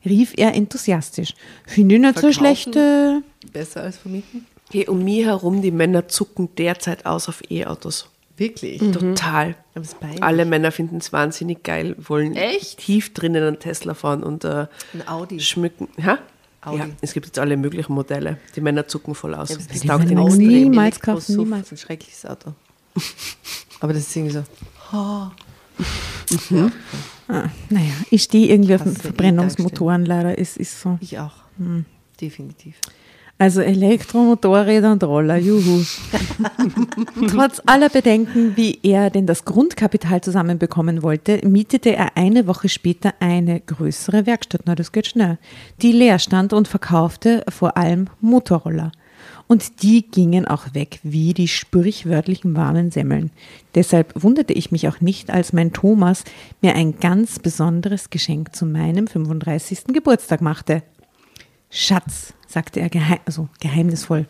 [0.08, 1.34] rief er enthusiastisch.
[1.66, 2.34] Finde ich nicht so Verkaufen?
[2.34, 2.72] schlecht.
[3.54, 4.46] Besser als vermieten?
[4.72, 8.10] Hey, um mich herum, die Männer zucken derzeit aus auf E-Autos.
[8.36, 8.80] Wirklich?
[8.92, 9.56] Total.
[9.74, 10.22] Aber es ist peinlich.
[10.22, 12.78] Alle Männer finden es wahnsinnig geil, wollen Echt?
[12.80, 15.40] tief drinnen einen Tesla fahren und äh, Ein Audi.
[15.40, 15.88] schmücken.
[16.06, 16.20] Ha?
[16.62, 16.78] Audi.
[16.80, 18.38] Ja, es gibt jetzt alle möglichen Modelle.
[18.56, 19.50] Die Männer zucken voll aus.
[19.50, 20.48] Ja, das die taugt ihnen extrem.
[20.48, 21.72] Niemals kaufen, niemals.
[21.72, 22.54] Ein schreckliches Auto.
[23.80, 25.32] Aber das ist irgendwie so.
[27.28, 30.38] Ah, naja, ich stehe irgendwie auf Verbrennungsmotoren leider.
[30.38, 30.98] Es ist so.
[31.02, 31.34] Ich auch.
[32.20, 32.76] Definitiv.
[33.40, 35.84] Also Elektromotorräder und Roller, juhu.
[37.30, 43.14] Trotz aller Bedenken, wie er denn das Grundkapital zusammenbekommen wollte, mietete er eine Woche später
[43.20, 45.38] eine größere Werkstatt, na das geht schnell,
[45.84, 48.92] die leer stand und verkaufte vor allem Motorroller.
[49.48, 53.32] Und die gingen auch weg wie die sprichwörtlichen warmen Semmeln.
[53.76, 56.26] Deshalb wunderte ich mich auch nicht, als mein Thomas
[56.62, 59.86] mir ein ganz besonderes Geschenk zu meinem 35.
[59.94, 60.84] Geburtstag machte.
[61.70, 64.26] Schatz, sagte er geheim, also geheimnisvoll.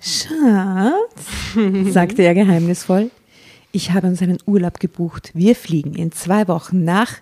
[0.00, 1.52] Schatz,
[1.92, 3.10] sagte er geheimnisvoll,
[3.70, 5.30] ich habe uns einen Urlaub gebucht.
[5.34, 7.18] Wir fliegen in zwei Wochen nach.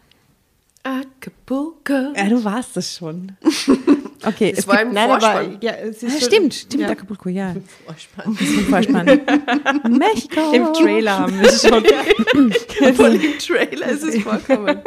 [0.83, 2.15] Acapulco.
[2.17, 3.33] Ja, du warst das schon.
[4.27, 5.57] Okay, Das es war gibt, im nein, aber Vorspann.
[5.61, 6.89] ja, es ist ah, stimmt, stimmt, ja.
[6.91, 7.55] Acapulco, ja.
[7.87, 8.37] Vorspann.
[8.41, 9.07] Im Vorspann.
[9.99, 10.53] Mexiko.
[10.53, 11.85] Im Trailer haben wir es schon.
[12.95, 14.81] Voll im Trailer ist es vorkommen.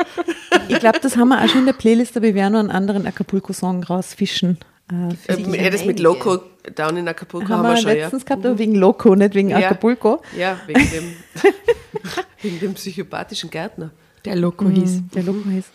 [0.67, 2.71] Ich glaube, das haben wir auch schon in der Playlist, aber wir werden noch einen
[2.71, 4.57] anderen Acapulco-Song rausfischen.
[4.91, 6.39] Äh, Ähm, ja, das mit Loco
[6.75, 7.95] Down in Acapulco haben, haben wir wir schon, ja.
[8.03, 9.57] letztens gehabt, aber wegen Loco, nicht wegen Ja.
[9.57, 10.21] Acapulco.
[10.37, 11.13] Ja, wegen dem,
[12.41, 13.91] wegen dem psychopathischen Gärtner.
[14.25, 15.01] Der Loco hieß.
[15.13, 15.69] Der Loco ist.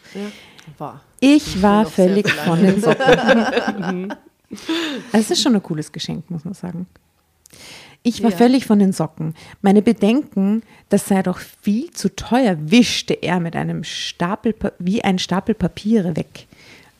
[0.78, 1.00] War.
[1.20, 4.14] Ich war noch sehr völlig von den Socken.
[5.12, 6.86] Es ist schon ein cooles Geschenk, muss man sagen.
[8.02, 8.36] Ich war Ja.
[8.36, 9.34] völlig von den Socken.
[9.62, 15.18] Meine Bedenken, das sei doch viel zu teuer, wischte er mit einem Stapel, wie ein
[15.18, 16.46] Stapel Papiere weg.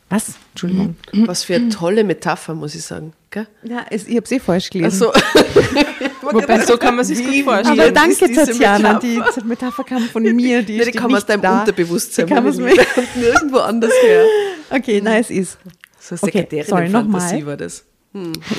[0.08, 0.34] Was?
[0.52, 0.96] Entschuldigung.
[1.26, 3.12] Was für eine tolle Metapher, muss ich sagen.
[3.30, 3.46] Gell?
[3.64, 5.06] Ja, es, ich habe es eh falsch gelesen.
[5.08, 5.12] Also,
[6.22, 7.80] Wobei, so kann man sich gut vorstellen.
[7.80, 8.92] Aber danke, Tatjana.
[9.02, 9.40] Metapher?
[9.40, 10.62] Die Metapher kam von mir.
[10.62, 11.60] Die, die, die kam aus deinem da.
[11.60, 12.26] Unterbewusstsein.
[12.26, 12.74] Die kam aus mir.
[13.16, 14.24] Nirgendwo anders her.
[14.70, 15.58] Okay, na, es ist.
[15.98, 16.88] So eine Okay, Sekretärin sorry.
[16.90, 17.84] Fantasie war das.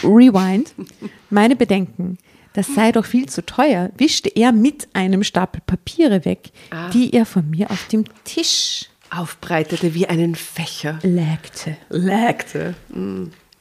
[0.04, 0.74] Rewind.
[1.30, 2.18] Meine Bedenken.
[2.54, 6.90] Das sei doch viel zu teuer, wischte er mit einem Stapel Papiere weg, Ah.
[6.92, 11.00] die er von mir auf dem Tisch Aufbreitete wie einen Fächer.
[11.04, 11.78] legte.
[11.90, 12.76] Legte.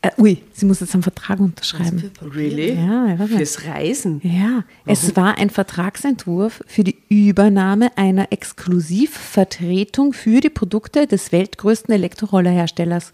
[0.05, 2.11] Äh, ui, sie muss jetzt einen Vertrag unterschreiben.
[2.35, 2.73] Really?
[2.75, 3.17] Ja.
[3.27, 4.21] Fürs Reisen.
[4.25, 11.95] Ja, es war ein Vertragsentwurf für die Übernahme einer Exklusivvertretung für die Produkte des weltgrößten
[11.95, 13.13] Elektrorollerherstellers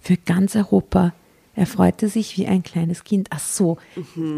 [0.00, 1.12] für ganz Europa.
[1.56, 3.28] Er freute sich wie ein kleines Kind.
[3.30, 3.78] Ach so,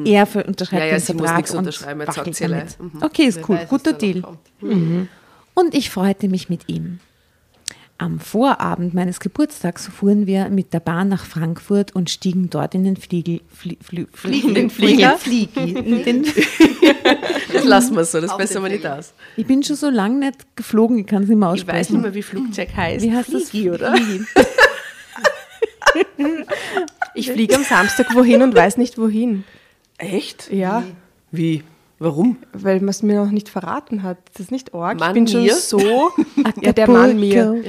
[0.05, 0.87] er für- unterschreibt Mhm.
[0.89, 2.95] Ja, ja, den sie muss Vertrag nichts und unterschreiben, jetzt wackelt sagt sie damit.
[2.95, 3.03] Mhm.
[3.03, 4.21] Okay, ist Wer cool, weiß, guter Deal.
[4.21, 4.39] kommt.
[5.55, 7.01] Und ich freute mich mit ihm.
[7.99, 12.85] Am Vorabend meines Geburtstags fuhren wir mit der Bahn nach Frankfurt und stiegen dort in
[12.85, 15.19] den Fliegel, flie, flie, fliegenden Flieger.
[15.57, 16.25] In den,
[17.55, 19.15] Das lassen wir so, das bessern wir nicht aus.
[19.37, 21.93] ich bin schon so lange nicht geflogen, ich kann es nicht mehr Ich weiß aussprechen.
[21.95, 23.03] nicht mehr, wie Flugzeug heißt.
[23.05, 23.81] Wie heißt Fliegi, das?
[23.81, 23.97] oder?
[23.97, 24.25] Fliegi.
[27.15, 29.45] Ich fliege am Samstag wohin und weiß nicht wohin.
[29.97, 30.53] Echt?
[30.53, 30.83] Ja,
[31.31, 31.63] Wie?
[31.99, 32.37] Warum?
[32.53, 34.19] weil man es mir noch nicht verraten hat.
[34.33, 35.01] Das ist nicht arg.
[35.01, 35.55] Mann ich bin schon mir?
[35.55, 35.79] so.
[36.61, 37.63] ja, der Mann mir.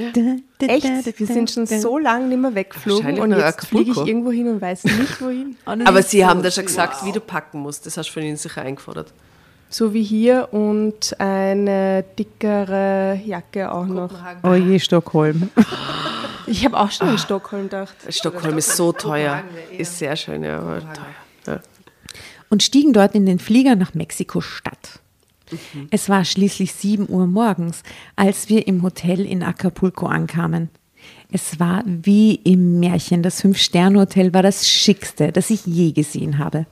[0.60, 1.18] Echt?
[1.18, 4.48] Wir sind schon so lange nicht mehr weggeflogen Wahrscheinlich und jetzt fliege ich irgendwo hin
[4.48, 5.56] und weiß nicht wohin.
[5.64, 7.86] Aber sie haben da schon gesagt, wie du packen musst.
[7.86, 9.14] Das hast du von ihnen sicher eingefordert.
[9.70, 14.12] So wie hier und eine dickere Jacke auch noch.
[14.42, 15.50] Oh je, Stockholm.
[16.50, 17.94] Ich habe auch schon in Stockholm gedacht.
[18.08, 19.42] Stockholm ist so teuer.
[19.76, 21.06] Ist sehr schön, ja, aber teuer.
[21.46, 21.60] Ja.
[22.50, 25.00] Und stiegen dort in den Flieger nach Mexiko-Stadt.
[25.90, 27.82] Es war schließlich 7 Uhr morgens,
[28.16, 30.68] als wir im Hotel in Acapulco ankamen.
[31.30, 33.22] Es war wie im Märchen.
[33.22, 36.66] Das Fünf-Sterne-Hotel war das schickste, das ich je gesehen habe.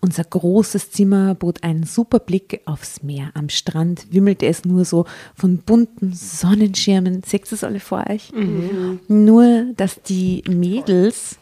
[0.00, 3.30] Unser großes Zimmer bot einen super Blick aufs Meer.
[3.34, 7.22] Am Strand wimmelte es nur so von bunten Sonnenschirmen.
[7.22, 8.32] Seht ihr es alle vor euch?
[9.06, 11.36] Nur, dass die Mädels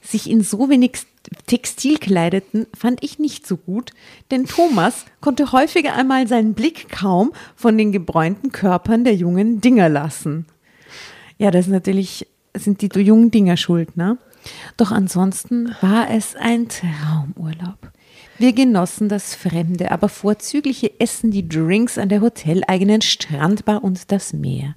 [0.00, 1.02] sich in so wenig
[1.46, 3.90] Textil kleideten, fand ich nicht so gut,
[4.30, 9.88] denn Thomas konnte häufiger einmal seinen Blick kaum von den gebräunten Körpern der jungen Dinger
[9.88, 10.46] lassen.
[11.38, 14.18] Ja, das natürlich, sind die jungen Dinger schuld, ne?
[14.76, 17.92] Doch ansonsten war es ein Traumurlaub.
[18.38, 24.32] Wir genossen das fremde, aber vorzügliche Essen, die Drinks an der hoteleigenen Strandbar und das
[24.32, 24.74] Meer.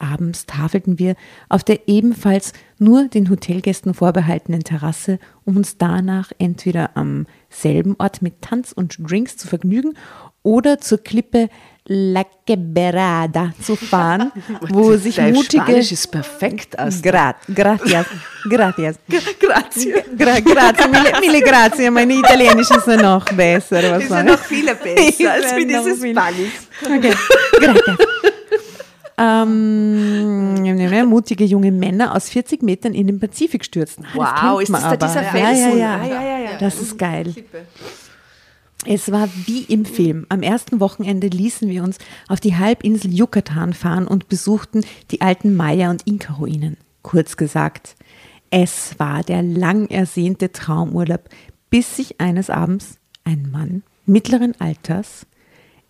[0.00, 1.14] Abends tafelten wir
[1.48, 8.22] auf der ebenfalls nur den Hotelgästen vorbehaltenen Terrasse, um uns danach entweder am selben Ort
[8.22, 9.94] mit Tanz und Drinks zu vergnügen
[10.42, 11.48] oder zur Klippe
[11.86, 14.30] La Quebrada zu fahren,
[14.68, 17.10] wo sich Dein mutige Spanisch ist perfekt, Asta.
[17.10, 18.06] Gra gracias,
[18.48, 18.96] gracias.
[19.40, 20.04] Grazie.
[20.16, 21.90] Gra grazie, mille, mille grazie.
[21.90, 23.82] Meine Italienisch ist ja noch besser.
[23.90, 26.68] Was Ist ja noch viel besser als wie dieses Spanisch.
[26.84, 27.14] Okay,
[27.58, 27.98] gracias.
[29.20, 34.06] Ähm, mutige junge Männer aus 40 Metern in den Pazifik stürzten.
[34.16, 35.06] Ah, Wow, ist das da aber.
[35.06, 35.78] dieser ja, ja, Felsen?
[35.78, 35.96] ja.
[35.96, 36.58] Ah, ja, ja, ja.
[36.58, 37.34] Das ist geil.
[38.86, 40.24] Es war wie im Film.
[40.30, 45.54] Am ersten Wochenende ließen wir uns auf die Halbinsel Yucatan fahren und besuchten die alten
[45.54, 46.78] Maya- und Inka-Ruinen.
[47.02, 47.96] Kurz gesagt,
[48.50, 51.28] es war der lang ersehnte Traumurlaub,
[51.68, 55.26] bis sich eines Abends ein Mann mittleren Alters,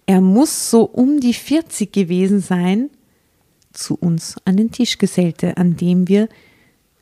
[0.06, 2.90] er muss so um die 40 gewesen sein,
[3.72, 6.28] zu uns an den Tisch gesellte, an dem wir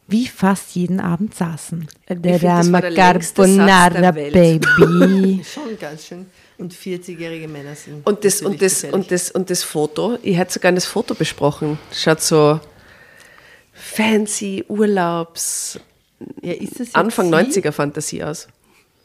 [0.08, 1.86] wie fast jeden Abend saßen.
[2.08, 4.10] Der Satz Carbonara.
[4.10, 5.44] Baby.
[5.44, 6.26] Schon ganz schön.
[6.56, 8.06] Und 40-jährige Männer sind.
[8.06, 8.94] Und das, und, das, gefährlich.
[8.94, 11.78] und, das, und das Foto, ich hätte sogar das Foto besprochen.
[11.92, 12.58] Schaut so
[13.74, 15.78] fancy, Urlaubs,
[16.42, 17.60] ja, ist das jetzt Anfang Sie?
[17.60, 18.48] 90er Fantasie aus.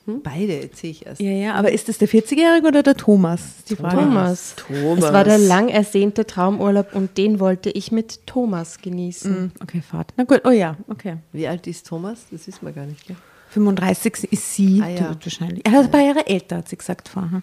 [0.05, 1.21] Beide, jetzt sehe ich erst.
[1.21, 3.63] Ja, ja, aber ist das der 40-Jährige oder der Thomas?
[3.69, 3.95] Die Frage.
[3.95, 4.55] Thomas.
[4.57, 5.03] Thomas.
[5.05, 9.33] Es war der lang ersehnte Traumurlaub und den wollte ich mit Thomas genießen.
[9.35, 10.13] Hm, Okay, Fahrt.
[10.17, 11.17] Na gut, oh ja, okay.
[11.31, 12.25] Wie alt ist Thomas?
[12.31, 13.07] Das wissen wir gar nicht.
[13.07, 13.15] Gell?
[13.51, 15.15] 35 ist sie Ah, ja.
[15.23, 15.65] wahrscheinlich.
[15.65, 17.41] Er ist ein paar Jahre älter, hat sie gesagt vorher.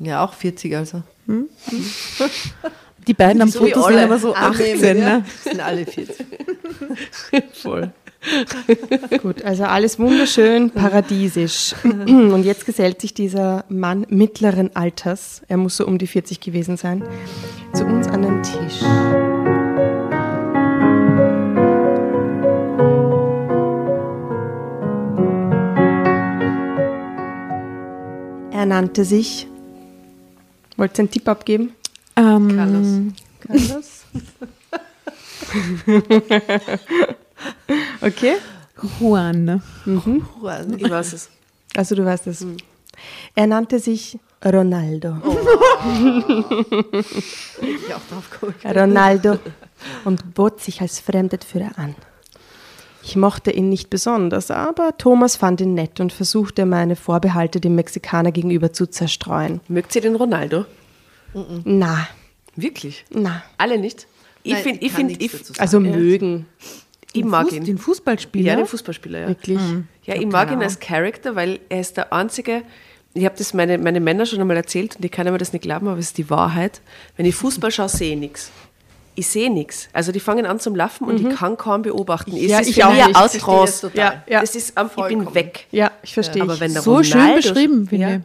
[0.00, 1.02] Ja, auch 40 also.
[3.06, 5.18] Die beiden am So Foto sind aber so Annehmen, 18, ja.
[5.18, 5.24] ne?
[5.44, 6.26] Sind alle 40.
[7.52, 7.92] Voll.
[9.22, 11.74] Gut, also alles wunderschön paradiesisch.
[11.84, 16.76] Und jetzt gesellt sich dieser Mann mittleren Alters, er muss so um die 40 gewesen
[16.76, 17.02] sein,
[17.72, 18.82] zu uns an den Tisch.
[28.52, 29.46] Er nannte sich.
[30.76, 31.72] Wollt ihr einen Tipp abgeben?
[32.16, 34.04] Ähm, Carlos.
[38.02, 38.36] Okay.
[38.98, 39.62] Juan.
[39.86, 40.78] Juan.
[40.78, 41.30] Ich weiß es.
[41.76, 42.44] Also du weißt es.
[43.34, 45.16] Er nannte sich Ronaldo.
[47.62, 48.54] Ich auch drauf.
[48.64, 49.38] Ronaldo
[50.04, 51.94] und bot sich als Fremdenführer an.
[53.02, 57.74] Ich mochte ihn nicht besonders, aber Thomas fand ihn nett und versuchte meine Vorbehalte dem
[57.74, 59.60] Mexikaner gegenüber zu zerstreuen.
[59.68, 60.66] Mögt ihr den Ronaldo?
[61.64, 62.08] Na,
[62.56, 63.04] Wirklich?
[63.10, 63.42] na.
[63.56, 64.06] Alle nicht?
[64.42, 65.60] Ich finde, ich, kann find, nichts ich, dazu sagen.
[65.60, 65.96] Also Ja.
[65.96, 66.46] mögen.
[67.12, 67.64] Ich mag Fuß- ihn.
[67.64, 68.50] Den Fußballspieler.
[68.52, 69.28] Ja, den Fußballspieler, ja.
[69.28, 69.58] Wirklich.
[70.04, 72.62] Ja, ich mag ihn als Charakter, weil er ist der einzige,
[73.14, 75.62] ich habe das meine, meine Männer schon einmal erzählt und die können mir das nicht
[75.62, 76.80] glauben, aber es ist die Wahrheit.
[77.16, 78.50] Wenn ich Fußball schaue, sehe ich nichts.
[79.16, 79.88] Ich sehe nichts.
[79.92, 82.30] Also die fangen an zum Laufen und ich kann kaum beobachten.
[82.36, 83.16] Es Ja, ist ich auch nicht.
[83.16, 83.90] aus Ich Trance.
[83.94, 84.40] Ja, ja.
[84.40, 85.66] Das ist einfach, ich bin weg.
[85.72, 86.42] Ja, ich verstehe.
[86.42, 86.60] Aber ich.
[86.60, 88.20] wenn der So schön Ronaldo, beschrieben, finde ja, ich.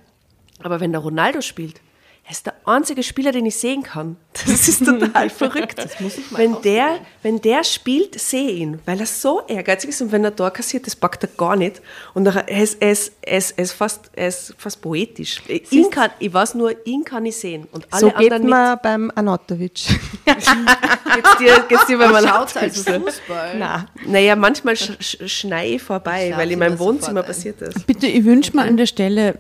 [0.64, 1.82] Aber wenn der Ronaldo spielt,
[2.28, 4.18] er ist der einzige Spieler, den ich sehen kann.
[4.48, 5.78] Das ist total verrückt.
[5.78, 9.44] Das muss ich mal wenn, der, wenn der spielt, sehe ich ihn, weil er so
[9.48, 11.84] ehrgeizig ist und wenn er Tor kassiert, das packt er gar nicht.
[12.16, 15.44] Und er ist, er ist, er ist, er ist, fast, er ist fast poetisch.
[15.70, 17.68] Ihn kann, ich weiß nur, ihn kann ich sehen.
[17.72, 18.82] Und alle so geht anderen man nicht.
[18.82, 19.74] beim Anatovic.
[20.26, 22.92] Geht's dir, geht's dir beim Anatovic als so?
[22.92, 23.56] Fußball.
[23.60, 27.86] Na, Naja, manchmal sch sch schneie ich vorbei, Ich weil in meinem Wohnzimmer passiert ist.
[27.86, 29.38] Bitte, ich wünsche mir an der Stelle,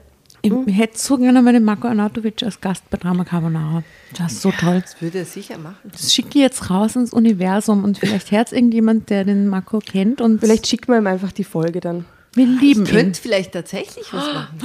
[0.67, 3.83] ich hätte so gerne mal den Marco Arnautovic als Gast bei Drama Carbonara.
[4.17, 4.81] Das ist so toll.
[4.81, 5.77] Das würde er sicher machen.
[5.91, 10.21] Das schicke ich jetzt raus ins Universum und vielleicht hört irgendjemand, der den Marco kennt
[10.21, 12.05] und vielleicht schickt man ihm einfach die Folge dann.
[12.33, 12.87] wir lieben ihn.
[12.91, 14.57] Könnte vielleicht tatsächlich was machen.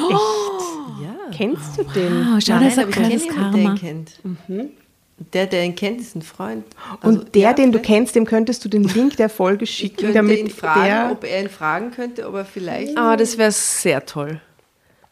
[1.02, 1.16] Ja.
[1.36, 2.40] Kennst du den?
[2.44, 3.74] Schau, Nein, das ist ein ich ihn Karma.
[3.76, 4.12] kennt.
[4.24, 4.38] Und
[5.34, 6.64] Der, der ihn kennt, ist ein Freund.
[7.00, 9.70] Also, Und der, ja, den du kennst, dem könntest du den Link der Folge Ich
[9.70, 11.12] schicken, könnte damit ihn fragen, der.
[11.12, 12.96] ob er ihn fragen könnte, ob er vielleicht.
[12.96, 14.40] Ah, das wäre sehr toll.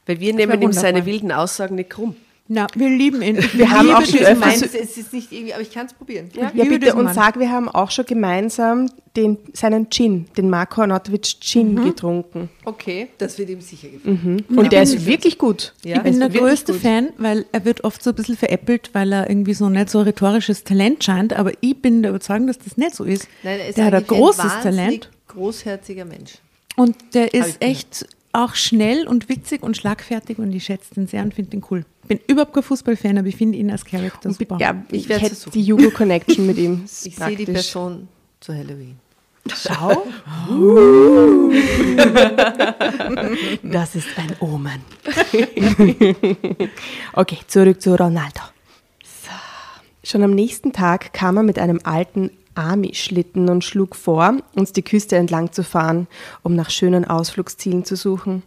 [0.08, 2.16] Weil wir nehmen ihm seine wilden Aussagen nicht krumm.
[2.50, 3.36] Na, wir lieben ihn.
[3.52, 4.62] Wir haben auch schon öfters.
[4.74, 6.30] es ist nicht irgendwie, aber ich kann es probieren.
[6.32, 7.14] Ja, Ja, bitte, und Mann.
[7.14, 11.84] sag, wir haben auch schon gemeinsam den, seinen Gin, den Marco Arnautovic Gin Mhm.
[11.84, 12.48] getrunken.
[12.64, 14.46] Okay, das wird ihm sicher gefallen.
[14.56, 15.74] Und der ist wirklich gut.
[15.84, 16.80] Ja, ich bin der größte gut.
[16.80, 20.00] Fan, weil er wird oft so ein bisschen veräppelt, weil er irgendwie so nicht so
[20.00, 23.28] rhetorisches Talent scheint, aber ich bin der Überzeugung, dass das nicht so ist.
[23.42, 26.36] Nein, er ist der hat ein großes wahnsinnig Talent großherziger Mensch.
[26.76, 31.22] und der ist echt auch schnell und witzig und schlagfertig und ich schätze den sehr
[31.22, 31.84] und finde den cool.
[32.02, 34.56] Ich bin überhaupt kein Fußballfan, aber ich finde ihn als Charakter super.
[34.60, 36.84] Ja, Ich ich, hätte die Jugo-Connection mit ihm.
[37.04, 37.44] Ich sehe die.
[37.44, 38.08] Person
[38.40, 38.96] zu Halloween.
[39.54, 40.06] Schau.
[43.62, 44.80] Das ist ein Omen.
[47.12, 48.40] okay, zurück zu Ronaldo.
[49.02, 49.30] So.
[50.04, 54.82] Schon am nächsten Tag kam er mit einem alten Army-Schlitten und schlug vor, uns die
[54.82, 56.08] Küste entlang zu fahren,
[56.42, 58.42] um nach schönen Ausflugszielen zu suchen.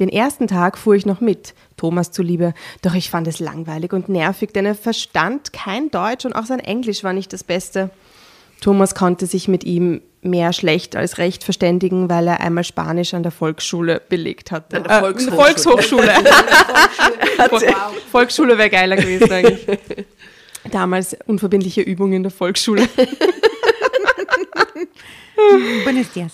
[0.00, 4.08] Den ersten Tag fuhr ich noch mit, Thomas zuliebe, doch ich fand es langweilig und
[4.08, 7.90] nervig, denn er verstand kein Deutsch und auch sein Englisch war nicht das Beste.
[8.60, 13.22] Thomas konnte sich mit ihm mehr schlecht als recht verständigen, weil er einmal Spanisch an
[13.24, 14.76] der Volksschule belegt hatte.
[14.76, 15.36] An der Volkshochschule.
[15.42, 16.12] Volkshochschule.
[17.50, 17.74] Vol-
[18.10, 19.66] Volksschule wäre geiler gewesen eigentlich.
[20.70, 22.88] Damals unverbindliche Übung in der Volksschule.
[25.84, 26.32] Buenos dias.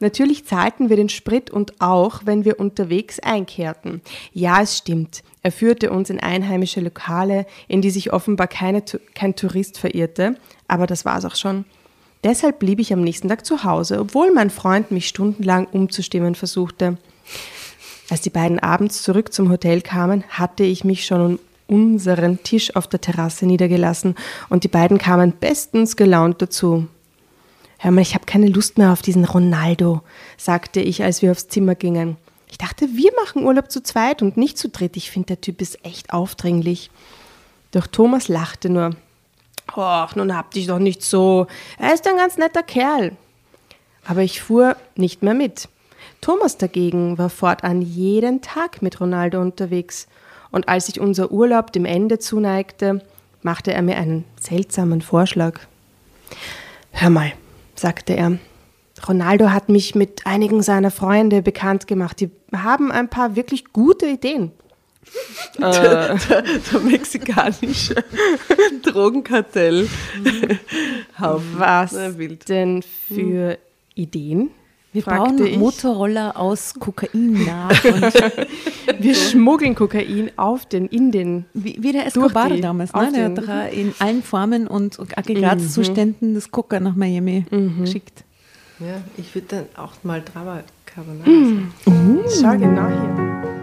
[0.00, 4.02] Natürlich zahlten wir den Sprit und auch, wenn wir unterwegs einkehrten.
[4.32, 5.22] Ja, es stimmt.
[5.42, 8.82] Er führte uns in einheimische Lokale, in die sich offenbar keine,
[9.14, 10.36] kein Tourist verirrte,
[10.68, 11.64] aber das war's auch schon.
[12.24, 16.98] Deshalb blieb ich am nächsten Tag zu Hause, obwohl mein Freund mich stundenlang umzustimmen versuchte.
[18.10, 22.76] Als die beiden abends zurück zum Hotel kamen, hatte ich mich schon um unseren Tisch
[22.76, 24.14] auf der Terrasse niedergelassen
[24.50, 26.86] und die beiden kamen bestens gelaunt dazu.
[27.82, 30.02] Hör mal, ich habe keine Lust mehr auf diesen Ronaldo,
[30.36, 32.16] sagte ich, als wir aufs Zimmer gingen.
[32.48, 34.96] Ich dachte, wir machen Urlaub zu zweit und nicht zu dritt.
[34.96, 36.92] Ich finde, der Typ ist echt aufdringlich.
[37.72, 38.90] Doch Thomas lachte nur.
[39.76, 41.48] Och, nun habt dich doch nicht so.
[41.76, 43.16] Er ist ein ganz netter Kerl.
[44.04, 45.68] Aber ich fuhr nicht mehr mit.
[46.20, 50.06] Thomas dagegen war fortan jeden Tag mit Ronaldo unterwegs.
[50.52, 53.04] Und als sich unser Urlaub dem Ende zuneigte,
[53.42, 55.58] machte er mir einen seltsamen Vorschlag.
[56.92, 57.32] Hör mal,
[57.82, 58.38] sagte er.
[59.06, 62.20] Ronaldo hat mich mit einigen seiner Freunde bekannt gemacht.
[62.20, 64.52] Die haben ein paar wirklich gute Ideen.
[65.58, 66.18] der
[66.84, 67.96] mexikanische
[68.82, 69.88] Drogenkartell.
[71.18, 71.58] Haufen.
[71.58, 71.94] Was
[72.48, 73.58] denn für
[73.94, 74.50] Ideen?
[74.92, 75.58] Wir fragte bauen ich.
[75.58, 78.02] Motorroller aus Kokain nach und
[78.98, 81.46] Wir schmuggeln Kokain auf den, in den.
[81.54, 83.10] wie, wie der Escobar die- damals, ne?
[83.12, 87.44] der den- hat in allen Formen und Aggregatzuständen das Coca nach Miami
[87.80, 88.24] geschickt.
[88.80, 91.72] Ja, ich würde dann auch mal Drama Carbonara sagen.
[92.40, 93.61] Schau genau hier.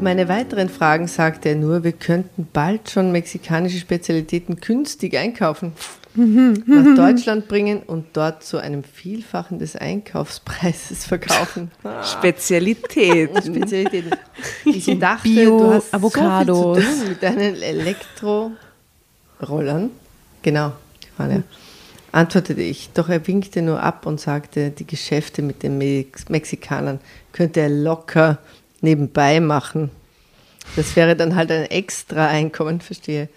[0.00, 5.74] Auf meine weiteren Fragen sagte er nur, wir könnten bald schon mexikanische Spezialitäten günstig einkaufen,
[6.14, 11.70] nach Deutschland bringen und dort zu einem Vielfachen des Einkaufspreises verkaufen.
[11.84, 13.28] Ah, Spezialität.
[13.44, 14.12] Spezialitäten.
[14.64, 16.76] Ich dachte, Bio, du hast Avocados.
[16.76, 19.90] so viel zu tun mit deinen Elektrorollern.
[20.40, 21.42] Genau, die waren ja.
[22.10, 27.00] Antwortete ich, doch er winkte nur ab und sagte, die Geschäfte mit den Mex Mexikanern
[27.32, 28.38] könnte er locker
[28.80, 29.90] nebenbei machen.
[30.76, 33.28] Das wäre dann halt ein extra Einkommen, verstehe.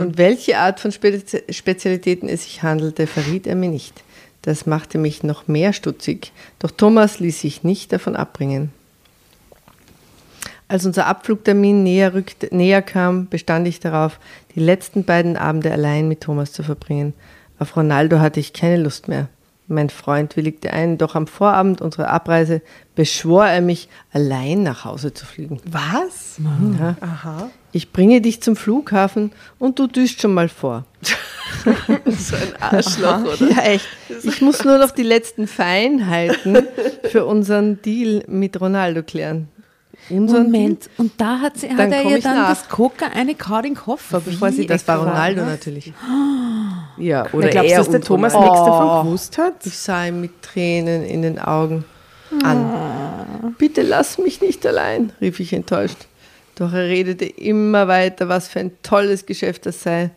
[0.00, 4.02] Und welche Art von Spezi Spezialitäten es sich handelte, verriet er mir nicht.
[4.42, 6.32] Das machte mich noch mehr stutzig.
[6.58, 8.70] Doch Thomas ließ sich nicht davon abbringen.
[10.68, 14.18] Als unser Abflugtermin näher, rückte, näher kam, bestand ich darauf,
[14.54, 17.14] die letzten beiden Abende allein mit Thomas zu verbringen.
[17.58, 19.28] Auf Ronaldo hatte ich keine Lust mehr.
[19.68, 22.62] Mein Freund willigte ein, doch am Vorabend unserer Abreise
[22.94, 25.60] beschwor er mich, allein nach Hause zu fliegen.
[25.64, 26.38] Was?
[26.78, 26.96] Ja.
[27.00, 27.50] Aha.
[27.72, 30.84] Ich bringe dich zum Flughafen und du düst schon mal vor.
[32.06, 33.50] So ein Arschloch, oder?
[33.50, 33.86] Ja, echt.
[34.22, 36.66] Ich muss nur noch die letzten Feinheiten
[37.04, 39.48] für unseren Deal mit Ronaldo klären.
[40.10, 42.48] Moment, und da hat, sie, Dann hat er ihr dann nach.
[42.50, 43.36] das Coca in den
[43.74, 44.66] Koffer, bevor sie?
[44.66, 45.50] Das war Ronaldo ne?
[45.50, 45.92] natürlich.
[46.98, 48.54] Ja, Oder oder glaubst du, dass der Thomas Ronaldo.
[48.54, 49.02] nichts davon Oh.
[49.04, 49.66] gewusst hat?
[49.66, 51.84] Ich sah ihn mit Tränen in den Augen
[52.42, 53.54] an.
[53.58, 56.06] Bitte lass mich nicht allein, rief ich enttäuscht.
[56.54, 60.10] Doch er redete immer weiter, was für ein tolles Geschäft das sei,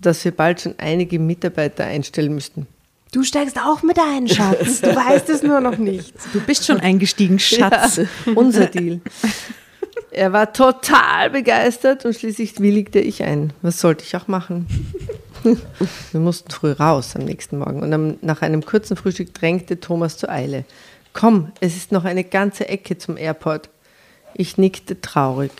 [0.00, 2.66] dass wir bald schon einige Mitarbeiter einstellen müssten.
[3.14, 4.80] Du steigst auch mit ein, Schatz.
[4.80, 6.12] Du weißt es nur noch nicht.
[6.32, 7.98] Du bist schon eingestiegen, Schatz.
[7.98, 9.00] Ja, unser Deal.
[10.10, 13.52] Er war total begeistert und schließlich willigte ich ein.
[13.62, 14.66] Was sollte ich auch machen?
[16.10, 20.16] Wir mussten früh raus am nächsten Morgen und am, nach einem kurzen Frühstück drängte Thomas
[20.16, 20.64] zur Eile.
[21.12, 23.70] Komm, es ist noch eine ganze Ecke zum Airport.
[24.34, 25.52] Ich nickte traurig.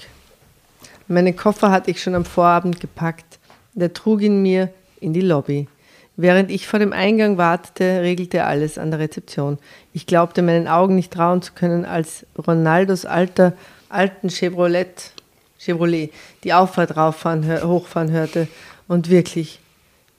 [1.07, 3.39] Meine Koffer hatte ich schon am Vorabend gepackt.
[3.77, 5.69] Er trug ihn mir in die Lobby.
[6.17, 9.59] Während ich vor dem Eingang wartete, regelte alles an der Rezeption.
[9.93, 13.53] Ich glaubte meinen Augen nicht trauen zu können, als Ronaldos alter,
[13.89, 15.13] alten Chevrolet,
[15.59, 16.13] Chevrolet
[16.45, 18.47] die Auffahrt rauffahren, hochfahren hörte.
[18.87, 19.59] Und wirklich,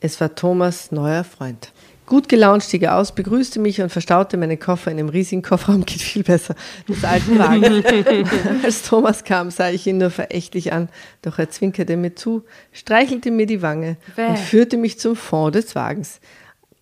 [0.02, 1.72] es war Thomas neuer Freund.
[2.06, 5.86] Gut gelaunt stieg er aus, begrüßte mich und verstaute meine Koffer in einem riesigen Kofferraum,
[5.86, 6.56] geht viel besser,
[6.88, 7.86] des alten Wagens.
[8.64, 10.90] Als Thomas kam, sah ich ihn nur verächtlich an,
[11.24, 15.74] doch er zwinkerte mir zu, streichelte mir die Wange und führte mich zum Fond des
[15.76, 16.20] Wagens.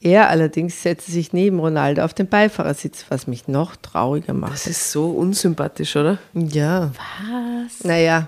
[0.01, 4.69] Er allerdings setzte sich neben Ronaldo auf den Beifahrersitz, was mich noch trauriger Das machte.
[4.71, 6.17] ist so unsympathisch, oder?
[6.33, 6.91] Ja.
[7.21, 7.85] Was?
[7.85, 8.27] Naja.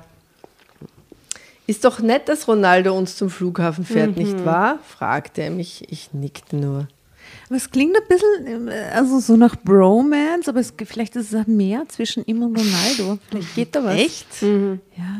[1.67, 4.79] Ist doch nett, dass Ronaldo uns zum Flughafen fährt, nicht wahr?
[4.83, 5.91] fragte er mich.
[5.91, 6.87] Ich nickte nur.
[7.47, 11.39] Aber es klingt ein bisschen, äh, also so nach Bromance, aber es, vielleicht ist es
[11.39, 13.19] auch mehr zwischen ihm und Ronaldo.
[13.29, 13.95] Vielleicht geht da was.
[13.95, 14.25] Echt?
[14.41, 14.47] Ja.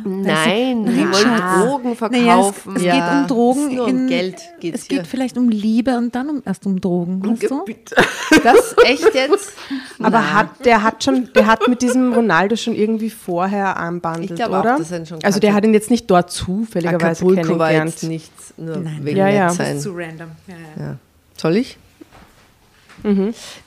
[0.05, 1.67] Nein, die Nein, wollen.
[1.67, 2.75] Drogen Naja, es, verkaufen.
[2.77, 3.67] es Ja, geht um Drogen.
[3.67, 5.05] es nur um in, Geld geht's es geht hier.
[5.05, 7.21] vielleicht um Liebe und dann um, erst um Drogen.
[7.23, 7.63] Weißt du?
[8.43, 9.53] Das echt jetzt?
[10.01, 14.35] Aber hat, der hat schon, der hat mit diesem Ronaldo schon irgendwie vorher anbandelt, Ich
[14.35, 14.77] glaube auch, oder?
[14.79, 17.91] dass er ihn schon also der hat ihn jetzt nicht dort zufälligerweise Acapulco war kennengelernt.
[17.91, 18.99] jetzt nichts, nur Nein.
[19.03, 19.49] wegen Ja, ja.
[19.51, 19.79] sein.
[19.79, 20.29] Zu random.
[20.47, 20.83] Ja, ja.
[20.87, 20.95] Ja.
[21.37, 21.77] Soll ich?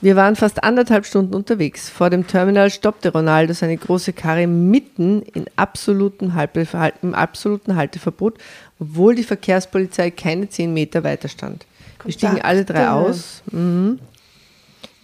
[0.01, 1.89] Wir waren fast anderthalb Stunden unterwegs.
[1.89, 6.67] Vor dem Terminal stoppte Ronaldo seine große Karre mitten in absoluten Halte,
[7.03, 8.39] im absoluten Halteverbot,
[8.81, 11.67] obwohl die Verkehrspolizei keine zehn Meter weiter stand.
[12.05, 13.43] Wir stiegen alle drei aus.
[13.51, 13.99] Mhm.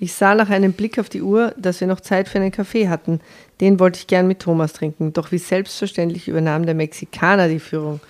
[0.00, 2.88] Ich sah nach einem Blick auf die Uhr, dass wir noch Zeit für einen Kaffee
[2.88, 3.20] hatten.
[3.60, 5.12] Den wollte ich gern mit Thomas trinken.
[5.12, 8.00] Doch wie selbstverständlich übernahm der Mexikaner die Führung.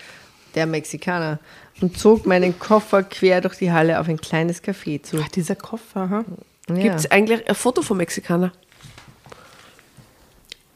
[0.55, 1.39] Der Mexikaner.
[1.81, 5.19] Und zog meinen Koffer quer durch die Halle auf ein kleines Café zu.
[5.23, 6.25] Ach, dieser Koffer, ha?
[6.69, 6.75] Ja.
[6.77, 8.53] Gibt es eigentlich ein Foto vom Mexikaner?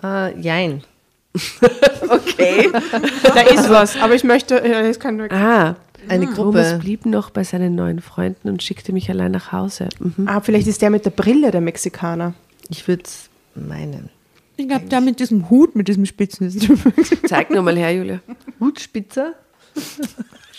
[0.03, 0.83] Äh, jein.
[2.11, 2.71] Okay.
[3.23, 5.31] Da ist was, aber ich möchte, ja, das kann nur.
[5.31, 5.77] ah,
[6.09, 6.79] Eine Thomas Gruppe.
[6.81, 9.91] blieb noch bei seinen neuen Freunden und schickte mich allein nach Hause.
[9.99, 10.27] Mhm.
[10.27, 12.33] Ah, vielleicht ist der mit der Brille der Mexikaner.
[12.71, 14.09] Ich würde es meinen.
[14.57, 16.51] Ich glaube, da mit diesem Hut, mit diesem Spitzen
[17.29, 18.21] Zeig nur mal her, Julia.
[18.59, 19.35] Hutspitzer?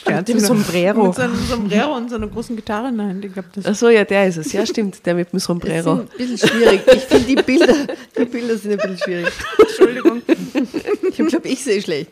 [0.08, 1.08] Mit dem Sombrero.
[1.08, 3.26] Mit seinem Sombrero und seiner großen Gitarre in der Hand.
[3.26, 4.52] Ich glaube, das Achso, ja, der ist es.
[4.54, 5.92] Ja, stimmt, der mit dem Das ist Sombrero.
[5.94, 6.82] ein bisschen schwierig.
[6.88, 7.76] Ich finde die Bilder,
[8.18, 9.34] die Bilder sind ein bisschen schwierig.
[9.60, 10.22] Entschuldigung.
[11.10, 12.12] Ich glaube, ich sehe schlecht.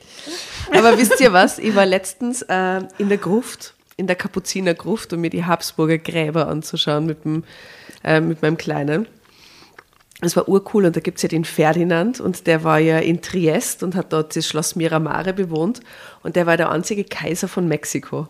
[0.71, 1.59] Aber wisst ihr was?
[1.59, 6.47] Ich war letztens äh, in der Gruft, in der Kapuzinergruft, um mir die Habsburger Gräber
[6.49, 7.45] anzuschauen mit, dem,
[8.03, 9.07] äh, mit meinem Kleinen.
[10.21, 13.21] Es war urcool und da gibt es ja den Ferdinand und der war ja in
[13.21, 15.81] Triest und hat dort das Schloss Miramare bewohnt
[16.23, 18.27] und der war der einzige Kaiser von Mexiko.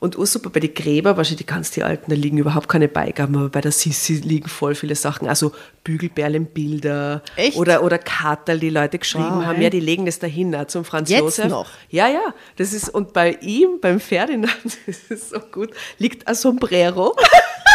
[0.00, 3.36] Und ursuper bei den Gräber, wahrscheinlich die ganz die alten, da liegen überhaupt keine Beigaben,
[3.36, 7.56] aber bei der Sissi liegen voll viele Sachen, also Bügelperlenbilder Echt?
[7.56, 11.10] oder, oder Kartel, die Leute geschrieben haben, ja, die legen das dahin auch zum Franz
[11.10, 11.48] Jetzt Josef.
[11.48, 11.70] noch?
[11.88, 16.34] Ja, ja, das ist, und bei ihm, beim Ferdinand, das ist so gut, liegt ein
[16.36, 17.16] Sombrero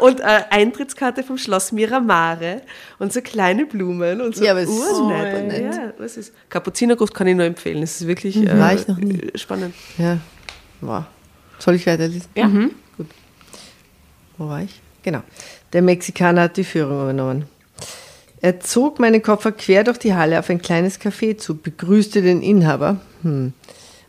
[0.00, 2.62] und eine Eintrittskarte vom Schloss Miramare
[2.98, 5.36] und so kleine Blumen und so Ja, aber es ist urnett.
[5.36, 5.74] super nett.
[5.74, 6.32] Ja, was ist?
[6.48, 9.20] Kapuzinergruft kann ich nur empfehlen, es ist wirklich äh, War ich noch nie.
[9.34, 9.74] spannend.
[9.98, 10.18] Ja.
[10.80, 11.04] Wow.
[11.58, 12.26] Soll ich weiterlesen?
[12.34, 12.46] Ja.
[12.96, 13.06] Gut.
[14.38, 14.80] Wo war ich?
[15.02, 15.22] Genau.
[15.72, 17.44] Der Mexikaner hat die Führung übernommen.
[18.40, 22.40] Er zog meinen Koffer quer durch die Halle auf ein kleines Café zu, begrüßte den
[22.40, 23.52] Inhaber, hm.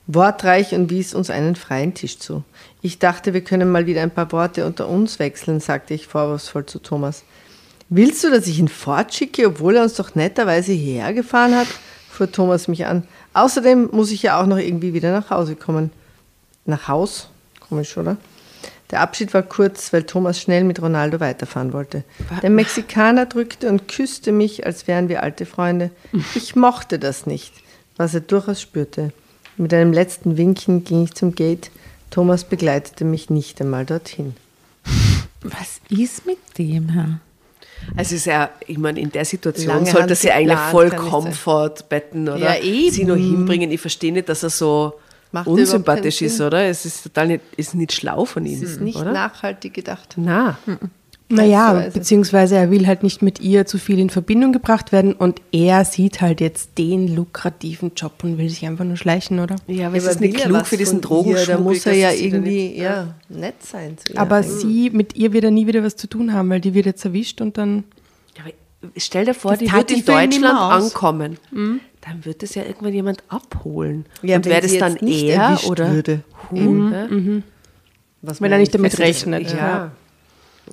[0.08, 2.44] wortreich und wies uns einen freien Tisch zu.
[2.82, 6.66] Ich dachte, wir können mal wieder ein paar Worte unter uns wechseln, sagte ich vorwurfsvoll
[6.66, 7.24] zu Thomas.
[7.90, 11.68] Willst du, dass ich ihn fortschicke, obwohl er uns doch netterweise hierher gefahren hat?
[12.10, 13.04] fuhr Thomas mich an.
[13.34, 15.92] Außerdem muss ich ja auch noch irgendwie wieder nach Hause kommen.
[16.66, 17.30] Nach Haus?
[17.60, 18.18] Komisch, oder?
[18.92, 22.04] Der Abschied war kurz, weil Thomas schnell mit Ronaldo weiterfahren wollte.
[22.44, 25.92] Der Mexikaner drückte und küsste mich, als wären wir alte Freunde.
[26.36, 27.54] Ich mochte das nicht,
[27.96, 29.14] was er durchaus spürte.
[29.58, 31.72] Mit einem letzten Winken ging ich zum Gate.
[32.12, 34.36] Thomas begleitete mich nicht einmal dorthin.
[35.42, 37.20] Was ist mit dem, Herr?
[37.96, 41.76] Also ist ja, ich meine, in der Situation Lange sollte sie eigentlich geplant, voll Comfort
[41.90, 42.38] betten, oder?
[42.38, 42.92] Ja, eben.
[42.92, 43.72] Sie nur hinbringen.
[43.72, 45.00] Ich verstehe nicht, dass er so
[45.32, 46.66] Macht unsympathisch ist, oder?
[46.66, 48.62] Es ist total nicht, ist nicht schlau von ihm.
[48.62, 49.14] Es ist nicht oder?
[49.14, 50.14] nachhaltig gedacht.
[50.18, 50.58] Na,
[51.36, 51.92] Naja, Weise.
[52.00, 55.86] beziehungsweise er will halt nicht mit ihr zu viel in Verbindung gebracht werden und er
[55.86, 59.56] sieht halt jetzt den lukrativen Job und will sich einfach nur schleichen, oder?
[59.68, 61.46] ja, aber es ist nicht klug für diesen Drogenschmuggel.
[61.56, 64.20] Da muss er ja irgendwie nicht- ja, nett sein zu ihr.
[64.20, 66.86] Aber sie, mit ihr wird er nie wieder was zu tun haben, weil die wird
[66.86, 67.84] jetzt erwischt und dann.
[68.38, 71.38] Ja, aber stell dir vor, Das die wird in Deutschland ankommen.
[71.52, 74.06] Dann wird es ja irgendwann jemand abholen.
[74.24, 76.24] Ja, Und wäre das dann er erwischt oder würde.
[76.50, 76.90] Hu?
[76.92, 77.08] Ja?
[78.24, 79.52] Was Wenn er nicht damit rechnet.
[79.54, 79.92] Ja.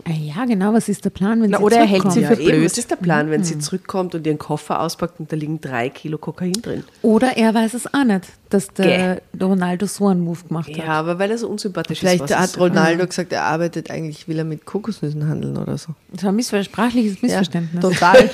[0.07, 2.15] Ah ja, genau, was ist der Plan, wenn Na, sie oder er hält zurückkommt?
[2.15, 2.65] sie Ja, für eben, blöd.
[2.65, 5.89] was ist der Plan, wenn sie zurückkommt und ihren Koffer auspackt und da liegen drei
[5.89, 6.85] Kilo Kokain drin?
[7.03, 10.77] Oder er weiß es auch nicht, dass der Ronaldo so einen Move gemacht hat.
[10.77, 12.31] Ja, aber weil er so unsympathisch Vielleicht ist.
[12.31, 15.95] was hat Ronaldo gesagt, er arbeitet eigentlich, will er mit Kokosnüssen handeln oder so.
[16.13, 17.81] Das war ein missver sprachliches Missverständnis.
[17.83, 18.31] total.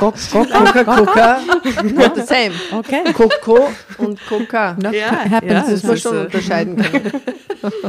[0.00, 1.40] Gok, gok, Coca-Cola,
[1.94, 2.52] not the same.
[2.72, 3.12] Okay.
[3.12, 3.68] Coco
[3.98, 4.76] und Coca.
[4.82, 7.12] Ja, ja, Das muss man schon unterscheiden können.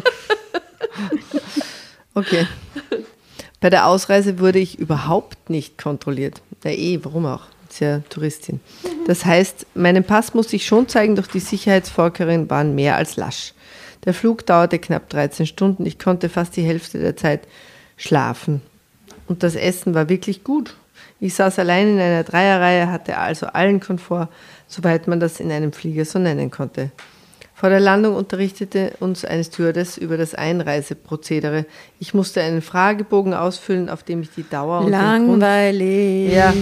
[2.26, 2.47] Okay.
[3.61, 6.41] Bei der Ausreise wurde ich überhaupt nicht kontrolliert.
[6.63, 7.43] Na eh, warum auch?
[7.69, 8.59] Ist ja Touristin.
[9.07, 13.53] Das heißt, meinen Pass musste ich schon zeigen, doch die Sicherheitsvorkehrungen waren mehr als lasch.
[14.05, 15.86] Der Flug dauerte knapp 13 Stunden.
[15.86, 17.47] Ich konnte fast die Hälfte der Zeit
[17.97, 18.61] schlafen.
[19.28, 20.76] Und das Essen war wirklich gut.
[21.19, 24.28] Ich saß allein in einer Dreierreihe, hatte also allen Komfort,
[24.67, 26.91] soweit man das in einem Flieger so nennen konnte.
[27.64, 31.66] Vor der Landung unterrichtete uns eine Stewardess über das Einreiseprozedere.
[31.97, 36.34] Ich musste einen Fragebogen ausfüllen, auf dem ich die Dauer und den Grund Langweilig.
[36.34, 36.53] ja,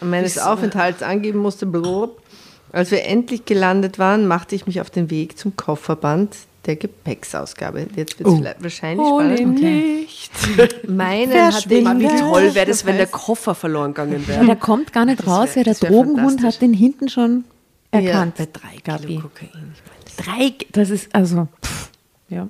[0.00, 1.64] meines Aufenthalts angeben musste.
[1.64, 2.20] Blub.
[2.72, 6.34] Als wir endlich gelandet waren, machte ich mich auf den Weg zum Kofferband
[6.66, 7.86] der Gepäcksausgabe.
[7.94, 9.62] Jetzt wird es wahrscheinlich spannend.
[9.62, 10.88] nicht.
[10.88, 11.86] Meinen Verschwinden.
[11.88, 14.44] hatte ich Wie toll wäre das, das wenn der Koffer verloren gegangen wäre.
[14.44, 17.44] der kommt gar nicht Das raus, wär- ja, der Drogenhund hat den hinten schon
[17.92, 18.40] erkannt.
[18.40, 19.16] Ja, bei drei Kilo Gabi.
[19.22, 19.72] Kokain.
[20.18, 21.90] Drei, das ist also, pff,
[22.28, 22.48] ja.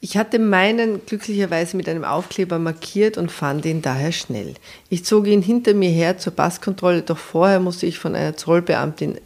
[0.00, 4.52] Ich hatte meinen glücklicherweise mit einem Aufkleber markiert und fand ihn daher schnell.
[4.90, 9.18] Ich zog ihn hinter mir her zur Passkontrolle, doch vorher musste ich von einer Zollbeamtin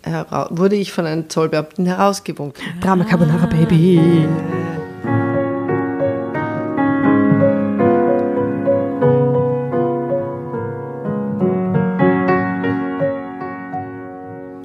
[0.51, 2.63] wurde ich von einer Zollbeamtin herausgewunken.
[2.81, 4.29] Drama Carbonara Baby.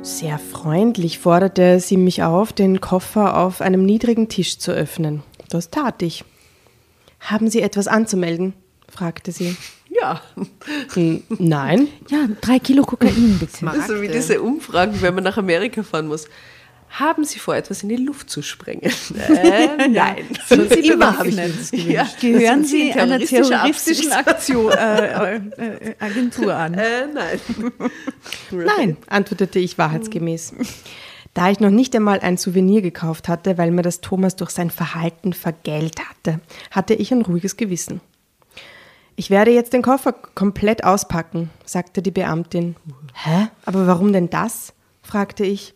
[0.04, 5.24] Sehr freundlich forderte sie mich auf, den Koffer auf einem niedrigen Tisch zu öffnen.
[5.50, 6.24] Das tat ich.
[7.20, 8.54] Haben Sie etwas anzumelden?
[8.90, 9.56] fragte sie.
[9.90, 10.22] Ja,
[10.94, 11.88] Hm, Nein.
[12.10, 13.66] Ja, drei Kilo Kokain, bitte.
[13.66, 16.28] das ist so wie diese Umfragen, wenn man nach Amerika fahren muss.
[16.94, 18.92] Haben Sie vor, etwas in die Luft zu sprengen?
[19.16, 20.26] Äh, nein.
[20.48, 21.92] Sind Sie Immer habe ich das gewünscht.
[21.92, 26.76] Ja, Gehören Sie Sie in einer terroristischen Aktion, äh, äh, äh, Agentur an?
[26.76, 27.40] Äh, nein.
[28.52, 30.54] Nein, antwortete ich wahrheitsgemäß.
[31.34, 34.70] Da ich noch nicht einmal ein Souvenir gekauft hatte, weil mir das Thomas durch sein
[34.70, 36.40] Verhalten vergällt hatte,
[36.70, 38.02] hatte ich ein ruhiges Gewissen.
[39.16, 42.76] Ich werde jetzt den Koffer komplett auspacken, sagte die Beamtin.
[43.14, 43.48] Hä?
[43.66, 44.74] Aber warum denn das?
[45.02, 45.74] fragte ich.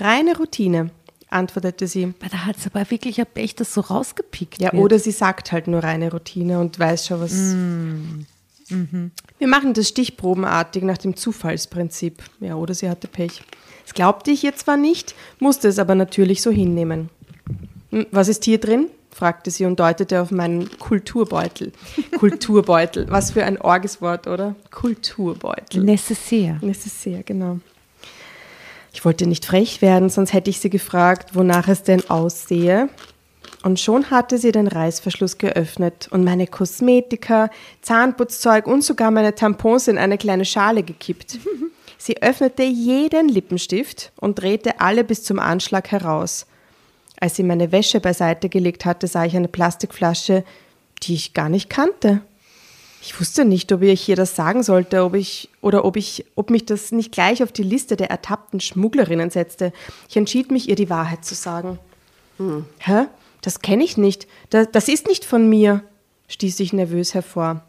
[0.00, 0.90] Reine Routine,
[1.28, 2.12] antwortete sie.
[2.30, 4.82] Da hat es aber wirklich ein Pech, das so rausgepickt Ja, wird.
[4.82, 7.54] oder sie sagt halt nur reine Routine und weiß schon was.
[9.38, 12.22] Wir machen das stichprobenartig nach dem Zufallsprinzip.
[12.40, 13.42] Ja, oder sie hatte Pech.
[13.84, 17.08] Das glaubte ich jetzt zwar nicht, musste es aber natürlich so hinnehmen.
[17.90, 18.86] Hm, Was ist hier drin?
[19.12, 21.72] fragte sie und deutete auf meinen Kulturbeutel.
[22.18, 24.54] Kulturbeutel, was für ein orges Wort, oder?
[24.70, 25.82] Kulturbeutel.
[25.82, 26.58] Necessaire.
[26.62, 27.58] Necessaire, genau.
[28.92, 32.88] Ich wollte nicht frech werden, sonst hätte ich sie gefragt, wonach es denn aussehe.
[33.62, 37.50] Und schon hatte sie den Reißverschluss geöffnet und meine Kosmetika,
[37.82, 41.38] Zahnputzzeug und sogar meine Tampons in eine kleine Schale gekippt.
[41.98, 46.46] Sie öffnete jeden Lippenstift und drehte alle bis zum Anschlag heraus.
[47.20, 50.42] Als sie meine Wäsche beiseite gelegt hatte, sah ich eine Plastikflasche,
[51.02, 52.22] die ich gar nicht kannte.
[53.02, 56.50] Ich wusste nicht, ob ich ihr das sagen sollte, ob ich oder ob ich, ob
[56.50, 59.72] mich das nicht gleich auf die Liste der ertappten Schmugglerinnen setzte.
[60.08, 61.78] Ich entschied mich, ihr die Wahrheit zu sagen.
[62.78, 63.06] Hä?
[63.40, 64.26] Das kenne ich nicht.
[64.50, 65.82] Das, das ist nicht von mir,
[66.28, 67.62] stieß ich nervös hervor.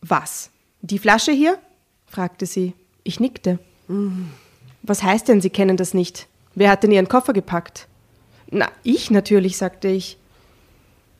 [0.00, 0.50] Was?
[0.82, 1.58] Die Flasche hier?
[2.06, 2.72] fragte sie.
[3.02, 3.58] Ich nickte.
[4.82, 6.28] Was heißt denn, Sie kennen das nicht?
[6.54, 7.88] Wer hat denn Ihren Koffer gepackt?
[8.50, 10.16] Na, ich natürlich, sagte ich.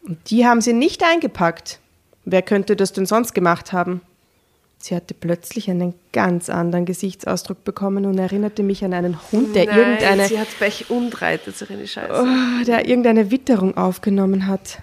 [0.07, 1.81] Und die haben sie nicht eingepackt.
[2.27, 4.03] Wer könnte das denn sonst gemacht haben?
[4.79, 9.67] Sie hatte plötzlich einen ganz anderen Gesichtsausdruck bekommen und erinnerte mich an einen Hund, der
[9.67, 12.13] Nein, irgendeine sie hat Pech und reitet sich in die Scheiße.
[12.13, 14.81] Oh, der irgendeine Witterung aufgenommen hat.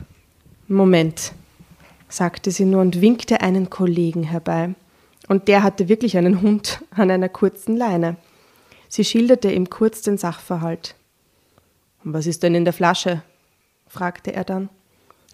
[0.70, 1.34] Moment,
[2.08, 4.74] sagte sie nur und winkte einen Kollegen herbei.
[5.28, 8.16] Und der hatte wirklich einen Hund an einer kurzen Leine.
[8.88, 10.96] Sie schilderte ihm kurz den Sachverhalt.
[12.04, 13.22] Was ist denn in der Flasche?
[13.88, 14.70] fragte er dann.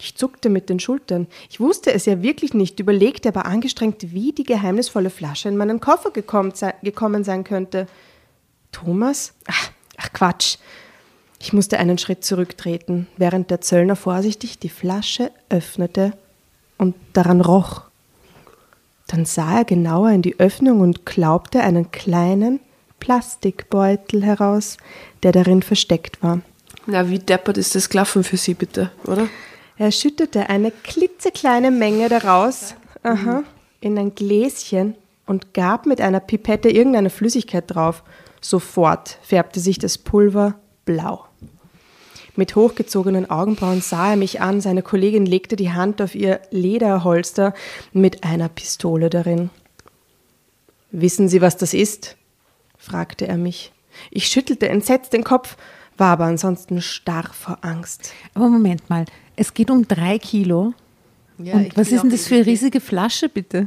[0.02, 1.28] Ich zuckte mit den Schultern.
[1.50, 5.82] Ich wusste es ja wirklich nicht, überlegte aber angestrengt, wie die geheimnisvolle Flasche in meinen
[5.82, 7.86] Koffer gekommen, gekommen sein könnte.
[8.72, 9.34] Thomas?
[9.47, 10.58] Ach, ach Quatsch.
[11.41, 16.14] Ich musste einen Schritt zurücktreten, während der Zöllner vorsichtig die Flasche öffnete
[16.78, 17.84] und daran roch.
[19.08, 22.60] Dann sah er genauer in die Öffnung und glaubte einen kleinen
[23.00, 24.78] Plastikbeutel heraus,
[25.24, 26.41] der darin versteckt war.
[26.86, 29.28] Na, wie deppert ist das gelaufen für Sie, bitte, oder?
[29.80, 33.43] Er schüttete eine klitzekleine Menge daraus aha,
[33.80, 34.93] in ein Gläschen
[35.25, 38.03] und gab mit einer Pipette irgendeine Flüssigkeit drauf.
[38.41, 41.25] Sofort färbte sich das Pulver blau.
[42.36, 47.53] Mit hochgezogenen Augenbrauen sah er mich an, seine Kollegin legte die Hand auf ihr Lederholster
[47.93, 49.49] mit einer Pistole darin.
[50.91, 52.17] Wissen Sie, was das ist?
[52.77, 53.71] fragte er mich.
[54.11, 55.55] Ich schüttelte entsetzt den Kopf,
[55.97, 58.13] war aber ansonsten starr vor Angst.
[58.34, 59.05] Aber Moment mal,
[59.39, 60.73] es geht um drei Kilo.
[61.41, 63.65] Ja, Und was ist denn das für eine riesige Flasche, bitte?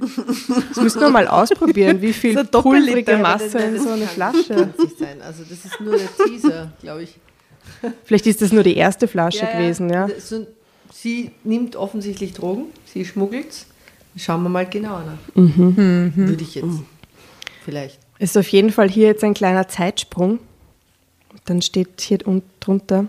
[0.69, 4.15] Das müssen wir mal ausprobieren, wie viel So pulverige Masse in das so eine kann
[4.15, 4.69] Flasche.
[4.79, 5.23] nicht sein.
[5.23, 7.15] Also das ist nur der Teaser, glaube ich.
[8.05, 10.07] Vielleicht ist das nur die erste Flasche gewesen, ja.
[10.21, 10.47] So,
[10.93, 13.67] sie nimmt offensichtlich Drogen, sie schmuggelt's.
[14.17, 15.35] Schauen wir mal genauer nach.
[15.43, 16.13] Mhm.
[16.15, 16.67] Würde ich jetzt
[17.65, 17.99] vielleicht.
[18.19, 20.39] Ist auf jeden Fall hier jetzt ein kleiner Zeitsprung.
[21.47, 23.07] Dann steht hier un- drunter,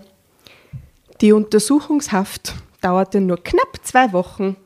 [1.20, 4.56] die Untersuchungshaft dauerte nur knapp zwei Wochen.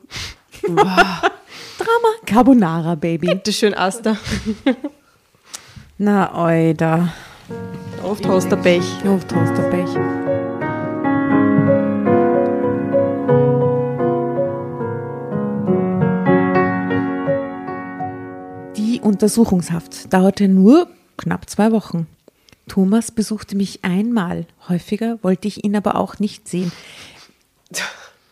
[0.61, 3.27] Drama Carbonara, Baby.
[3.27, 4.17] Bitte schön, Asta.
[5.97, 7.13] Na, oida.
[8.03, 8.83] Oft Toasterpech.
[9.05, 9.89] Oh, Toasterpech.
[18.75, 20.87] Die Untersuchungshaft dauerte nur
[21.17, 22.07] knapp zwei Wochen.
[22.69, 24.45] Thomas besuchte mich einmal.
[24.69, 26.71] Häufiger wollte ich ihn aber auch nicht sehen.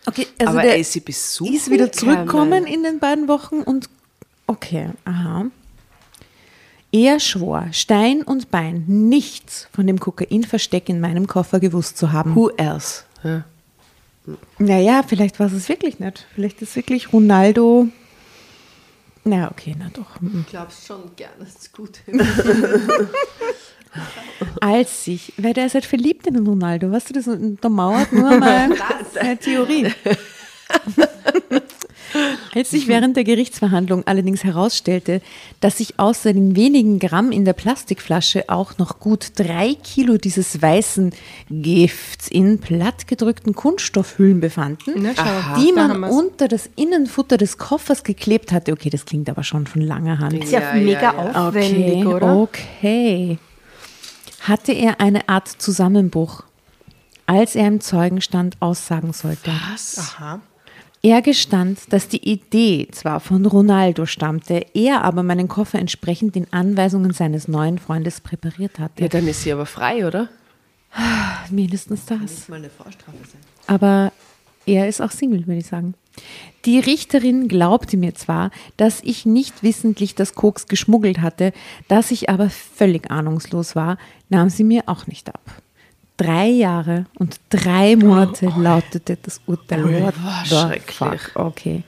[0.05, 2.65] Okay, also Aber der er ist ist wieder zurückgekommen gekommen.
[2.65, 3.89] in den beiden Wochen und
[4.47, 5.47] okay, aha.
[6.93, 12.33] Er schwor, Stein und Bein, nichts von dem Kokainversteck in meinem Koffer gewusst zu haben.
[12.35, 13.03] Who else?
[13.23, 13.43] Ja.
[14.57, 16.25] Naja, vielleicht war es wirklich nicht.
[16.33, 17.89] Vielleicht ist wirklich Ronaldo.
[19.25, 20.21] Na, okay, na doch.
[20.21, 20.45] Mhm.
[20.45, 21.99] Ich glaube schon gerne, das ist gut.
[24.61, 28.37] Als sich, weil der ist halt verliebt in den Ronaldo, weißt du, das untermauert nur
[28.37, 28.69] mal
[29.13, 29.91] seine Theorie.
[32.55, 35.21] Als sich während der Gerichtsverhandlung allerdings herausstellte,
[35.59, 40.61] dass sich außer den wenigen Gramm in der Plastikflasche auch noch gut drei Kilo dieses
[40.61, 41.11] weißen
[41.49, 48.03] Gifts in plattgedrückten Kunststoffhüllen befanden, Na, schau, die da man unter das Innenfutter des Koffers
[48.03, 48.71] geklebt hatte.
[48.71, 50.33] Okay, das klingt aber schon von langer Hand.
[50.33, 51.47] Ist ja, Ja, mega ja, ja.
[51.47, 52.35] aufwendig, okay, oder?
[52.37, 53.37] Okay.
[54.47, 56.43] Hatte er eine Art Zusammenbruch,
[57.25, 59.51] als er im Zeugenstand aussagen sollte.
[59.71, 59.97] Was?
[59.97, 60.39] Aha.
[61.03, 66.51] Er gestand, dass die Idee zwar von Ronaldo stammte, er aber meinen Koffer entsprechend den
[66.51, 69.03] Anweisungen seines neuen Freundes präpariert hatte.
[69.03, 70.29] Ja, dann ist sie aber frei, oder?
[71.49, 72.19] Mindestens das.
[72.19, 73.41] Muss mal eine Vorstrafe sein.
[73.67, 74.11] Aber
[74.67, 75.95] er ist auch Single, würde ich sagen.
[76.65, 81.53] Die Richterin glaubte mir zwar, dass ich nicht wissentlich das Koks geschmuggelt hatte,
[81.87, 83.97] dass ich aber völlig ahnungslos war,
[84.29, 85.41] nahm sie mir auch nicht ab.
[86.17, 90.11] Drei Jahre und drei Monate lautete das Urteil.
[90.23, 91.21] Was the schrecklich.
[91.21, 91.31] fuck?
[91.35, 91.83] Okay.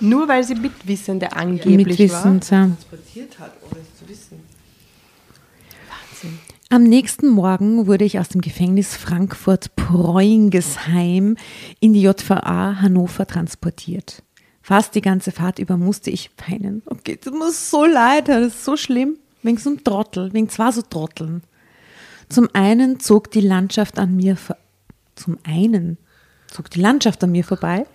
[0.00, 2.40] Nur weil sie Mitwissende angeblich Mit Wissen.
[2.40, 2.40] war.
[2.40, 4.40] Transportiert hat, ohne es zu wissen.
[6.74, 11.36] Am nächsten Morgen wurde ich aus dem Gefängnis Frankfurt-Preungesheim
[11.78, 14.24] in die JVA Hannover transportiert.
[14.60, 16.82] Fast die ganze Fahrt über musste ich weinen.
[16.86, 19.18] Okay, das muss so leid, das ist so schlimm.
[19.44, 21.44] Wegen so einem Trottel, wegen zwei so Trotteln.
[22.28, 24.36] Zum einen zog die Landschaft an mir
[25.14, 25.96] zum einen
[26.48, 27.86] zog die Landschaft an mir vorbei,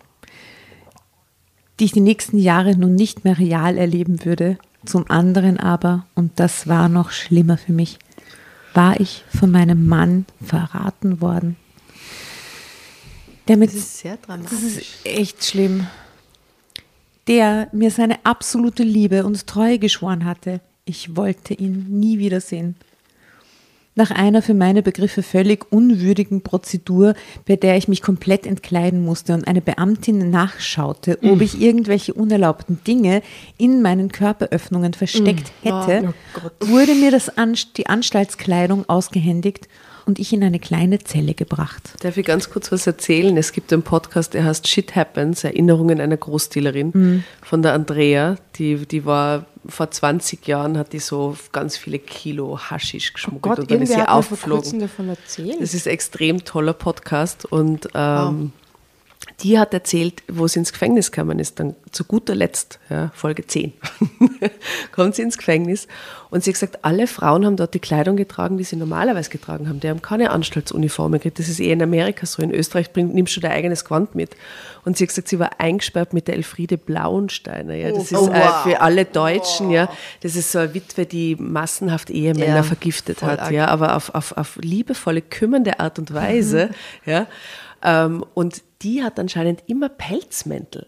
[1.82, 4.57] die ich die nächsten Jahre nun nicht mehr real erleben würde.
[4.86, 7.99] Zum anderen aber, und das war noch schlimmer für mich,
[8.74, 11.55] war ich von meinem Mann verraten worden.
[13.47, 14.51] Der mit, Das ist sehr dramatisch.
[14.51, 15.88] das ist echt schlimm.
[17.28, 20.61] Der mir seine absolute Liebe und Treue geschworen hatte.
[20.86, 22.76] Ich wollte ihn nie wiedersehen.
[24.00, 29.34] Nach einer für meine Begriffe völlig unwürdigen Prozedur, bei der ich mich komplett entkleiden musste
[29.34, 33.22] und eine Beamtin nachschaute, ob ich irgendwelche unerlaubten Dinge
[33.58, 36.14] in meinen Körperöffnungen versteckt hätte,
[36.62, 39.68] wurde mir das An die Anstaltskleidung ausgehändigt
[40.10, 41.93] und ich in eine kleine Zelle gebracht.
[42.01, 43.38] Darf ich ganz kurz was erzählen?
[43.38, 48.38] Es gibt einen Podcast, der heißt Shit Happens, Erinnerungen einer Großdealerin von der Andrea.
[48.55, 53.72] Die, die war vor 20 Jahren, hat die so ganz viele Kilo Haschisch geschmuggelt und
[53.72, 54.80] dann ist sie aufgeflogen.
[55.60, 58.51] Das ist ein extrem toller Podcast und ähm,
[59.41, 63.47] die hat erzählt, wo sie ins Gefängnis gekommen ist, dann zu guter Letzt, ja, Folge
[63.47, 63.73] 10,
[64.91, 65.87] kommt sie ins Gefängnis
[66.29, 69.67] und sie hat gesagt, alle Frauen haben dort die Kleidung getragen, die sie normalerweise getragen
[69.67, 69.79] haben.
[69.79, 71.39] Die haben keine Anstaltsuniformen gekriegt.
[71.39, 72.41] Das ist eh in Amerika so.
[72.43, 74.35] In Österreich bring, nimmst du dein eigenes Gewand mit.
[74.85, 77.73] Und sie hat gesagt, sie war eingesperrt mit der Elfriede Blauensteiner.
[77.73, 77.91] Ja.
[77.91, 78.63] Das ist Oh, äh, wow.
[78.63, 79.89] für alle Deutschen, ja.
[80.21, 83.51] Das ist so eine Witwe, die massenhaft Ehemänner Ja, vergiftet hat, arg.
[83.51, 86.69] ja, aber auf, auf, auf liebevolle, kümmernde Art und Weise,
[87.05, 87.25] ja.
[87.84, 90.88] Ähm, und die hat anscheinend immer Pelzmäntel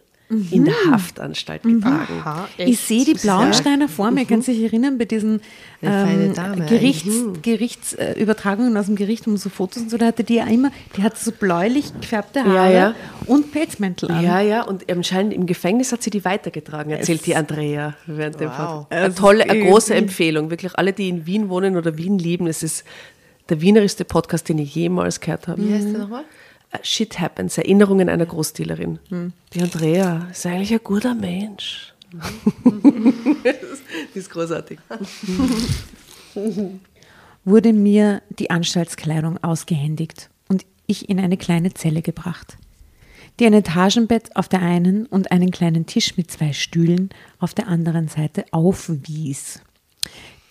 [0.49, 2.21] in der Haftanstalt getragen.
[2.21, 5.41] Aha, Ich sehe die Blauensteiner vor mir, kannst du dich erinnern, bei diesen
[5.81, 6.33] ähm,
[6.69, 7.09] Gerichts,
[7.41, 11.03] Gerichtsübertragungen aus dem Gericht und so Fotos und so, da hatte die ja immer, die
[11.03, 12.95] hatte so bläulich gefärbte Haare ja.
[13.25, 14.23] und Pelzmäntel an.
[14.23, 18.49] Ja, ja, und anscheinend im Gefängnis hat sie die weitergetragen, erzählt die Andrea während dem
[18.51, 18.57] Wow.
[18.57, 18.91] Podcast.
[18.91, 20.49] Eine tolle, eine große Empfehlung.
[20.49, 22.85] Wirklich alle, die in Wien wohnen oder Wien lieben, es ist
[23.49, 25.61] der wienerischste Podcast, den ich jemals gehört habe.
[25.61, 26.23] Wie heißt der nochmal?
[26.83, 28.99] Shit Happens, Erinnerungen einer Großdealerin.
[29.53, 31.93] Die Andrea ist eigentlich ein guter Mensch.
[34.13, 34.79] die ist großartig.
[37.45, 42.57] wurde mir die Anstaltskleidung ausgehändigt und ich in eine kleine Zelle gebracht,
[43.39, 47.09] die ein Etagenbett auf der einen und einen kleinen Tisch mit zwei Stühlen
[47.39, 49.61] auf der anderen Seite aufwies.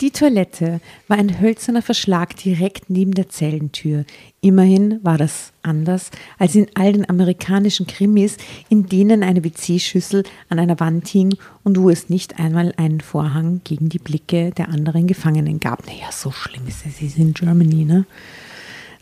[0.00, 4.06] Die Toilette war ein hölzerner Verschlag direkt neben der Zellentür.
[4.40, 8.38] Immerhin war das anders als in all den amerikanischen Krimis,
[8.70, 13.60] in denen eine WC-Schüssel an einer Wand hing und wo es nicht einmal einen Vorhang
[13.64, 15.86] gegen die Blicke der anderen Gefangenen gab.
[15.86, 18.06] Naja, so schlimm ist es, in Germany, ne?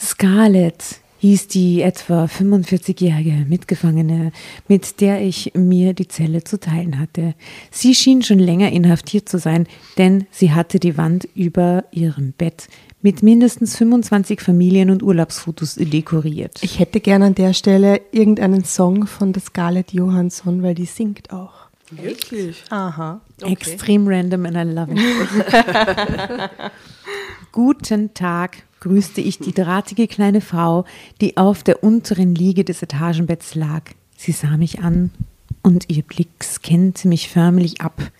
[0.00, 4.32] Scarlett hieß die etwa 45-jährige Mitgefangene,
[4.68, 7.34] mit der ich mir die Zelle zu teilen hatte.
[7.70, 9.66] Sie schien schon länger inhaftiert zu sein,
[9.96, 12.68] denn sie hatte die Wand über ihrem Bett
[13.00, 16.58] mit mindestens 25 Familien- und Urlaubsfotos dekoriert.
[16.62, 21.32] Ich hätte gern an der Stelle irgendeinen Song von der Scarlett Johansson, weil die singt
[21.32, 21.67] auch.
[21.90, 22.64] Wirklich?
[22.70, 23.20] Aha.
[23.42, 25.00] Extrem random and I love it.
[27.52, 30.84] Guten Tag, grüßte ich die drahtige kleine Frau,
[31.20, 33.82] die auf der unteren Liege des Etagenbetts lag.
[34.16, 35.10] Sie sah mich an
[35.62, 38.10] und ihr Blick scannte mich förmlich ab.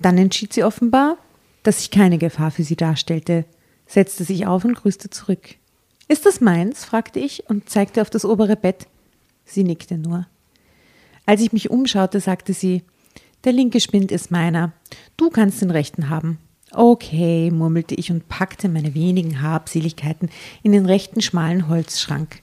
[0.00, 1.16] Dann entschied sie offenbar,
[1.62, 3.44] dass ich keine Gefahr für sie darstellte,
[3.86, 5.56] setzte sich auf und grüßte zurück.
[6.08, 6.84] Ist das meins?
[6.84, 8.86] fragte ich und zeigte auf das obere Bett.
[9.44, 10.26] Sie nickte nur.
[11.28, 12.84] Als ich mich umschaute, sagte sie,
[13.44, 14.72] der linke Spind ist meiner.
[15.18, 16.38] Du kannst den rechten haben.
[16.72, 20.30] Okay, murmelte ich und packte meine wenigen Habseligkeiten
[20.62, 22.40] in den rechten schmalen Holzschrank.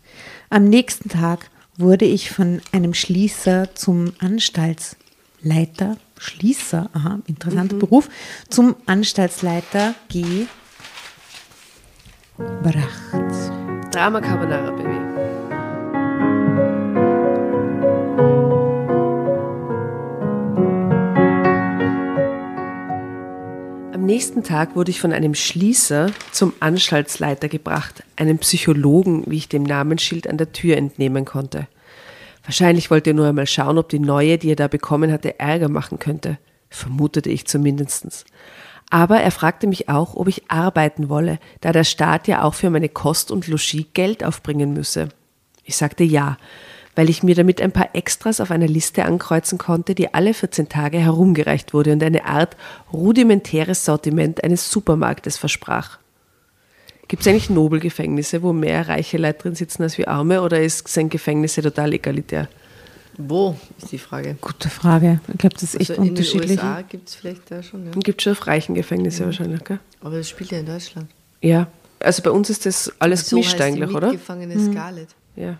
[0.52, 8.08] Am nächsten Tag wurde ich von einem Schließer zum Anstaltsleiter, Schließer, aha, interessanter Beruf,
[8.50, 9.96] zum Anstaltsleiter
[12.30, 13.16] gebracht.
[13.92, 15.14] Drama Carbonara, Baby.
[23.96, 29.48] Am nächsten Tag wurde ich von einem Schließer zum Anstaltsleiter gebracht, einem Psychologen, wie ich
[29.48, 31.70] dem Namensschild an der Tür entnehmen konnte.
[32.43, 35.70] Wahrscheinlich wollte er nur einmal schauen, ob die neue, die er da bekommen hatte, Ärger
[35.70, 36.38] machen könnte.
[36.70, 38.26] Vermutete ich zumindest.
[38.89, 42.70] Aber er fragte mich auch, ob ich arbeiten wolle, da der Staat ja auch für
[42.70, 45.08] meine Kost und Logis Geld aufbringen müsse.
[45.64, 46.36] Ich sagte ja,
[46.96, 50.70] weil ich mir damit ein paar Extras auf einer Liste ankreuzen konnte, die alle 14
[50.70, 52.56] Tage herumgereicht wurde und eine Art
[52.91, 56.00] rudimentäres Sortiment eines Supermarktes versprach.
[57.08, 60.88] Gibt es eigentlich Nobelgefängnisse, wo mehr reiche Leute drin sitzen als wir Arme, oder ist
[60.88, 62.48] sind Gefängnisse total egalitär?
[63.18, 64.36] Wo, ist die Frage.
[64.41, 65.20] Gute Frage.
[65.32, 66.58] Ich glaube, das ist echt Also in unterschiedlich.
[66.58, 67.91] den USA gibt es vielleicht da schon, ja.
[67.91, 69.80] Gibt schon auf reichen Gefängnisse wahrscheinlich, gell?
[70.02, 71.10] Aber das spielt ja in Deutschland.
[71.41, 71.68] Ja.
[72.00, 74.08] Also bei uns ist das alles So gemischt heißt eigentlich, die oder?
[74.12, 75.10] Mitgefangene Scarlett.
[75.36, 75.58] Ja.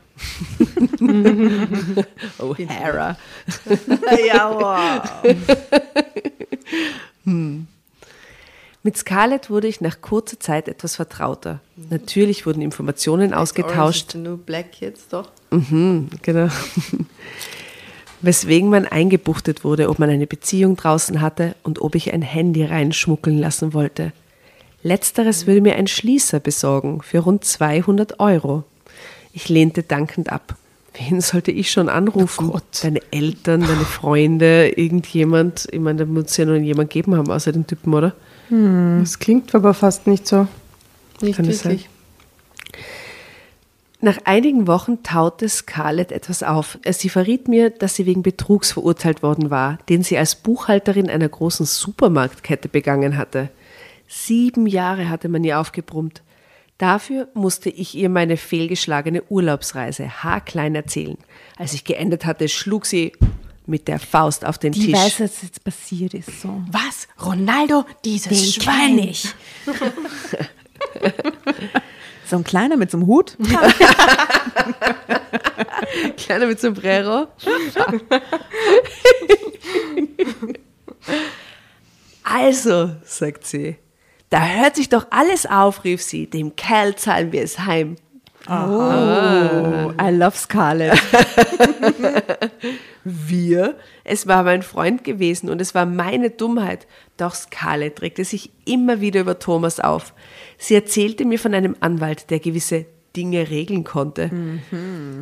[2.40, 3.18] oh, Hera.
[4.28, 5.02] ja, wow.
[8.84, 11.60] Mit Scarlett wurde ich nach kurzer Zeit etwas vertrauter.
[11.90, 14.08] Natürlich wurden Informationen Orange ausgetauscht.
[14.10, 15.32] is the New Black jetzt doch.
[15.50, 16.50] Mhm, genau.
[18.22, 22.64] Weswegen man eingebuchtet wurde, ob man eine Beziehung draußen hatte und ob ich ein Handy
[22.64, 24.14] reinschmuggeln lassen wollte.
[24.84, 28.66] Letzteres würde mir ein Schließer besorgen für rund 200 Euro.
[29.34, 30.56] Ich lehnte dankend ab.
[30.98, 32.50] Wen sollte ich schon anrufen?
[32.54, 35.68] Oh Deine Eltern, deine Freunde, irgendjemand?
[35.72, 38.14] Ich meine, da muss es ja noch jemand geben haben, außer den Typen, oder?
[38.50, 40.48] Das klingt aber fast nicht so.
[41.22, 41.90] Nicht Kann wirklich.
[44.02, 46.78] Nach einigen Wochen taute Scarlett etwas auf.
[46.88, 51.28] Sie verriet mir, dass sie wegen Betrugs verurteilt worden war, den sie als Buchhalterin einer
[51.28, 53.50] großen Supermarktkette begangen hatte.
[54.08, 56.22] Sieben Jahre hatte man ihr aufgebrummt.
[56.78, 61.18] Dafür musste ich ihr meine fehlgeschlagene Urlaubsreise haarklein erzählen.
[61.58, 63.14] Als ich geendet hatte, schlug sie
[63.66, 64.94] mit der Faust auf den Die Tisch.
[64.94, 66.42] weiß, was jetzt passiert ist.
[66.42, 66.62] So.
[66.70, 67.08] Was?
[67.26, 69.00] Ronaldo, dieses Den Schwein.
[69.00, 69.34] ich.
[72.28, 73.38] So ein kleiner mit so einem Hut.
[76.18, 77.28] Kleiner mit Sombrero.
[82.24, 83.76] also, sagt sie,
[84.30, 87.96] da hört sich doch alles auf, rief sie, dem Kerl zahlen wir es heim.
[88.48, 91.02] Oh, I love Scarlett.
[93.04, 93.76] Wir?
[94.04, 96.86] Es war mein Freund gewesen und es war meine Dummheit.
[97.18, 100.14] Doch Scarlett regte sich immer wieder über Thomas auf.
[100.58, 104.30] Sie erzählte mir von einem Anwalt, der gewisse Dinge regeln konnte.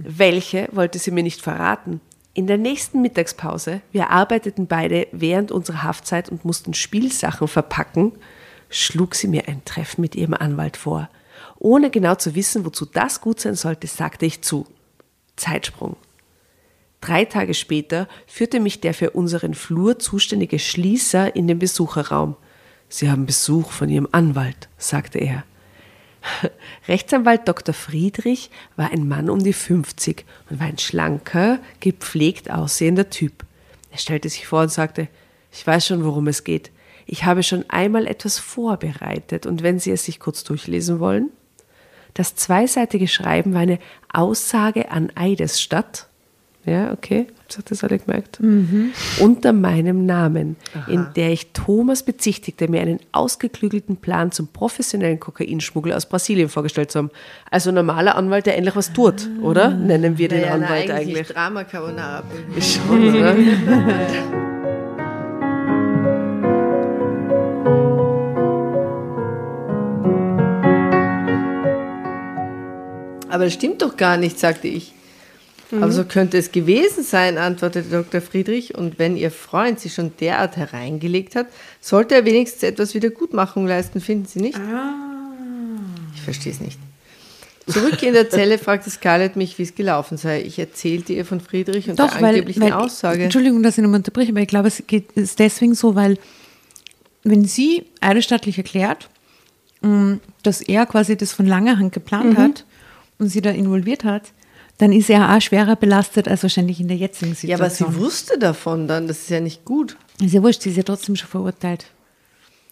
[0.03, 2.01] Welche wollte sie mir nicht verraten.
[2.33, 8.13] In der nächsten Mittagspause, wir arbeiteten beide während unserer Haftzeit und mussten Spielsachen verpacken,
[8.73, 11.09] schlug sie mir ein Treffen mit ihrem Anwalt vor.
[11.59, 14.67] Ohne genau zu wissen, wozu das gut sein sollte, sagte ich zu.
[15.35, 15.95] Zeitsprung.
[17.01, 22.35] Drei Tage später führte mich der für unseren Flur zuständige Schließer in den Besucherraum.
[22.87, 25.43] Sie haben Besuch von Ihrem Anwalt, sagte er.
[26.87, 27.73] Rechtsanwalt Dr.
[27.73, 33.45] Friedrich war ein Mann um die 50 und war ein schlanker, gepflegt aussehender Typ.
[33.91, 35.09] Er stellte sich vor und sagte,
[35.51, 36.71] ich weiß schon, worum es geht.
[37.05, 41.29] Ich habe schon einmal etwas vorbereitet und wenn Sie es sich kurz durchlesen wollen.
[42.13, 43.79] Das zweiseitige Schreiben war eine
[44.11, 46.07] Aussage an Eidesstadt.
[46.65, 48.39] Ja, okay, habt ihr das alle gemerkt?
[49.19, 50.55] Unter meinem Namen,
[50.87, 56.91] in der ich Thomas bezichtigte, mir einen ausgeklügelten Plan zum professionellen Kokainschmuggel aus Brasilien vorgestellt
[56.91, 57.11] zu haben.
[57.51, 59.71] Also ein normaler Anwalt, der endlich was tut, oder?
[59.71, 61.27] Nennen wir den Naja, na, Anwalt eigentlich, eigentlich.
[61.27, 62.23] Drama Carbonara.
[62.61, 63.35] Schon, oder?
[73.33, 74.93] Aber das stimmt doch gar nicht, sagte ich.
[75.71, 78.21] Aber so könnte es gewesen sein, antwortete Dr.
[78.21, 78.75] Friedrich.
[78.75, 81.47] Und wenn Ihr Freund Sie schon derart hereingelegt hat,
[81.81, 84.59] sollte er wenigstens etwas Wiedergutmachung leisten, finden Sie nicht?
[86.13, 86.77] Ich verstehe es nicht.
[87.65, 90.43] Zurück in der Zelle fragte Scarlett mich, wie es gelaufen sei.
[90.43, 93.23] Ich erzählte ihr von Friedrich und Doch, der weil, angeblichen weil Aussage.
[93.23, 96.19] Entschuldigung, dass ich nochmal unterbreche, aber ich glaube, es geht, ist deswegen so, weil
[97.23, 99.09] wenn sie eidesstattlich erklärt,
[99.81, 102.65] mh, dass er quasi das von langer Hand geplant hat
[103.19, 104.31] und sie da involviert hat,
[104.79, 107.93] dann ist er auch schwerer belastet als wahrscheinlich in der jetzigen Ja, aber Situation.
[107.93, 109.97] sie wusste davon dann, das ist ja nicht gut.
[110.21, 111.85] Ist ja wurscht, sie ist ja trotzdem schon verurteilt.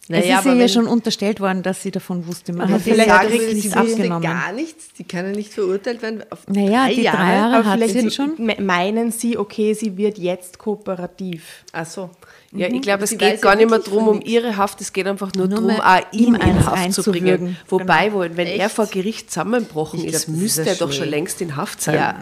[0.08, 2.52] Naja, es ist ihr ja schon unterstellt worden, dass sie davon wusste.
[2.54, 4.22] Man hat vielleicht sagen sie wusste abgenommen.
[4.24, 7.18] gar nichts, die kann ja nicht verurteilt werden auf Naja, drei die Jahre.
[7.18, 8.34] drei Jahre hat sie schon.
[8.38, 11.64] me- meinen sie, okay, sie wird jetzt kooperativ.
[11.72, 12.10] Ach so.
[12.52, 15.08] Ja, ich glaube, es Sie geht gar nicht mehr von um ihre Haft, es geht
[15.08, 17.56] einfach nur, Nur darum, auch ihn ihm in Haft zu bringen.
[17.70, 18.20] Wobei, Genau.
[18.36, 18.76] wenn er Echt?
[18.76, 21.96] vor Gericht zusammenbrochen ist, müsste er doch schon längst in Haft sein.
[21.96, 22.20] Ja.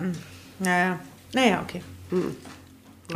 [0.60, 1.00] Naja,
[1.34, 1.82] naja, okay.
[2.12, 2.18] Er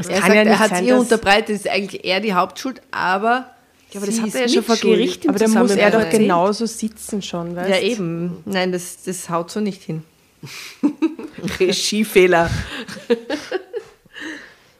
[0.01, 3.49] kann sagt, ja er nicht hat sein, ihr unterbreitet, ist eigentlich er die Hauptschuld, aber.
[3.94, 4.76] Ja, aber das sie hat ist er ja schon vor.
[4.76, 8.44] Gericht im Aber da muss er doch genauso sitzen schon, weißt Ja, eben.
[8.46, 10.04] Nein, das, das haut so nicht hin.
[11.60, 12.50] Regiefehler.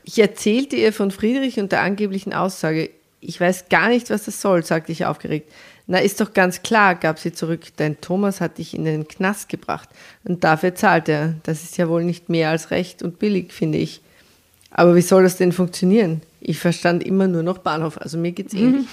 [0.04, 2.90] Ich erzählte ihr von Friedrich und der angeblichen Aussage.
[3.22, 5.52] Ich weiß gar nicht, was das soll, sagte ich aufgeregt.
[5.86, 7.62] Na, ist doch ganz klar, gab sie zurück.
[7.76, 9.90] Dein Thomas hat dich in den Knast gebracht.
[10.24, 11.36] Und dafür zahlt er.
[11.44, 14.02] Das ist ja wohl nicht mehr als recht und billig, finde ich.
[14.72, 16.22] Aber wie soll das denn funktionieren?
[16.46, 17.98] Ich verstand immer nur noch Bahnhof.
[17.98, 18.86] Also mir geht's ähnlich.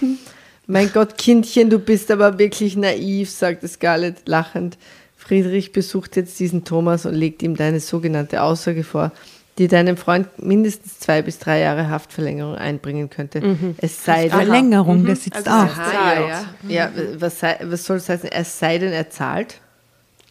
[0.66, 4.78] mein Gott, Kindchen, du bist aber wirklich naiv, sagte Scarlett lachend.
[5.16, 9.12] Friedrich besucht jetzt diesen Thomas und legt ihm deine sogenannte Aussage vor,
[9.58, 13.74] die deinem Freund mindestens zwei bis drei Jahre Haftverlängerung einbringen könnte.
[13.78, 15.76] Es sei denn, Verlängerung, der sitzt Also auch.
[15.76, 16.44] Aha, ja.
[16.68, 18.30] ja, was, sei, was soll das heißen?
[18.30, 19.60] Es sei denn, er zahlt.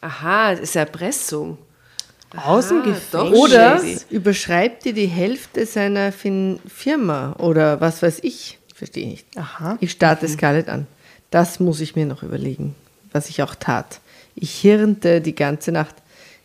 [0.01, 1.57] Aha, das ist Erpressung.
[2.37, 3.39] Aus dem Ah, Gefängnis.
[3.39, 8.57] Oder überschreibt dir die Hälfte seiner fin Firma oder was weiß ich.
[8.75, 9.25] Verstehe nicht.
[9.37, 9.77] Aha.
[9.81, 10.87] Ich starte Scarlett an.
[11.31, 12.75] Das muss ich mir noch überlegen,
[13.11, 13.99] was ich auch tat.
[14.35, 15.95] Ich hirnte die ganze Nacht.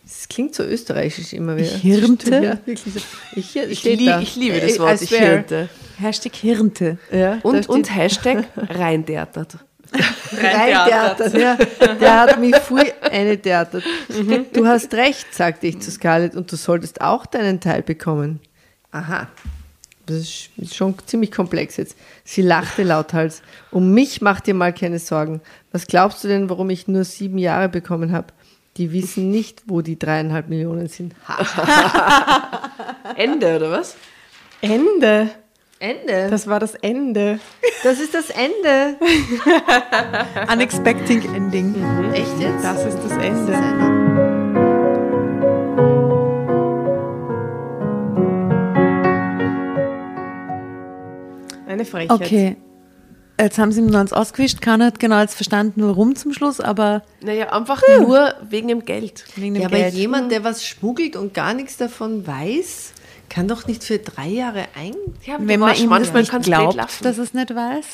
[0.06, 1.66] Es klingt so österreichisch immer wieder.
[1.66, 2.30] Ich hirnte?
[2.34, 3.00] Ja, wirklich so.
[3.36, 4.20] Ich, hir- Ich, steht lie da.
[4.20, 5.68] ich liebe das Wort, ich hirnte.
[5.98, 6.98] Hashtag Hirnte.
[7.12, 9.56] Ja, Und, und Hashtag reindertert.
[10.32, 11.38] Rein Theater.
[11.38, 11.56] Ja,
[11.94, 13.80] der hat mich voll eine Theater.
[14.52, 18.40] Du hast recht, sagte ich zu Scarlett, und du solltest auch deinen Teil bekommen.
[18.90, 19.28] Aha.
[20.06, 21.96] Das ist schon ziemlich komplex jetzt.
[22.24, 23.42] Sie lachte lauthals.
[23.70, 25.40] Um mich macht dir mal keine Sorgen.
[25.72, 28.26] Was glaubst du denn, warum ich nur sieben Jahre bekommen habe?
[28.76, 31.14] Die wissen nicht, wo die dreieinhalb Millionen sind.
[31.26, 32.70] Ha.
[33.16, 33.96] Ende, oder was?
[34.60, 35.30] Ende.
[35.84, 36.30] Ende.
[36.30, 37.38] Das, war das Ende.
[37.82, 38.96] das ist das Ende.
[40.52, 41.74] Unexpected Ending.
[42.12, 42.64] Echt jetzt?
[42.64, 43.52] Das ist das Das ist das Ende.
[43.52, 44.14] Ende.
[51.66, 52.10] Eine Frechheit.
[52.10, 52.56] Okay.
[53.40, 54.60] Jetzt haben sie mir uns ausgewischt.
[54.62, 59.24] Keiner hat genau jetzt verstanden, warum zum Schluss, aber Naja, einfach nur wegen dem Geld.
[59.34, 59.94] wegen dem Ja, aber Geld.
[59.94, 62.93] jemand, der was schmuggelt und gar nichts davon weiß,
[63.34, 64.94] kann doch nicht für drei Jahre ein.
[65.24, 67.86] Ja, Wenn man ihm das manchmal nicht glaubt, dass er es nicht weiß,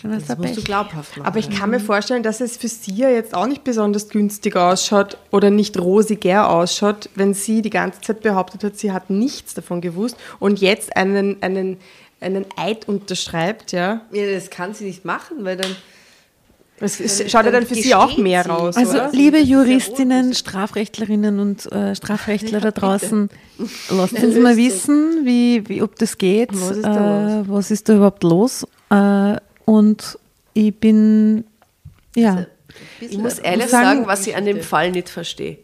[0.00, 1.26] dann er Das musst du glaubhaft machen.
[1.26, 4.54] Aber ich kann mir vorstellen, dass es für sie ja jetzt auch nicht besonders günstig
[4.54, 9.54] ausschaut oder nicht rosiger ausschaut, wenn sie die ganze Zeit behauptet hat, sie hat nichts
[9.54, 11.78] davon gewusst und jetzt einen, einen,
[12.20, 14.02] einen Eid unterschreibt, ja.
[14.12, 15.74] ja, das kann sie nicht machen, weil dann.
[16.80, 16.98] Es,
[17.30, 18.50] schaut ja dann für sie auch mehr sie.
[18.50, 19.10] raus, Also, oder?
[19.12, 20.32] liebe Juristinnen.
[20.34, 23.30] Strafrechtlerinnen und äh, Strafrechtler da draußen,
[23.90, 26.50] lasst uns mal wissen, wie, wie, ob das geht.
[26.52, 28.66] Was ist da äh, was ist da überhaupt los?
[28.90, 30.18] Äh, und
[30.54, 31.44] ich bin,
[32.14, 32.46] ja,
[33.00, 35.58] Ich muss ehrlich sagen, sagen, was ich an dem Fall nicht verstehe.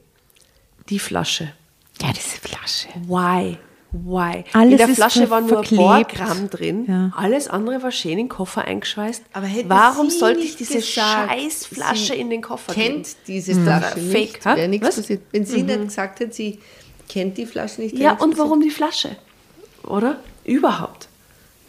[0.89, 1.53] Die Flasche.
[2.03, 2.89] ja, diese Flasche.
[3.07, 3.57] Why?
[3.97, 4.45] Why?
[4.55, 6.15] Alles in der Flasche ver- war nur ein paar verklebt.
[6.15, 6.85] Gramm drin.
[6.89, 7.13] Ja.
[7.17, 9.23] Alles andere war schön in den Koffer eingeschweißt.
[9.33, 13.07] Aber hätte Warum sie sollte ich diese gesagt, scheiß Flasche sie in den Koffer kennt
[13.07, 13.15] tun?
[13.29, 14.47] diese Flasche Fake, nicht.
[14.47, 14.57] ha?
[14.57, 14.97] Wäre nichts Was?
[14.97, 15.23] passiert.
[15.31, 16.59] Wenn sie nicht gesagt hätte, sie
[17.09, 17.97] kennt die Flasche nicht.
[17.97, 19.17] Ja, und warum die Flasche?
[19.85, 20.17] Oder?
[20.45, 21.07] Überhaupt.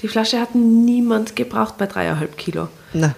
[0.02, 2.70] Die Flasche hat niemand gebraucht bei dreieinhalb Kilo.
[2.94, 3.16] Na,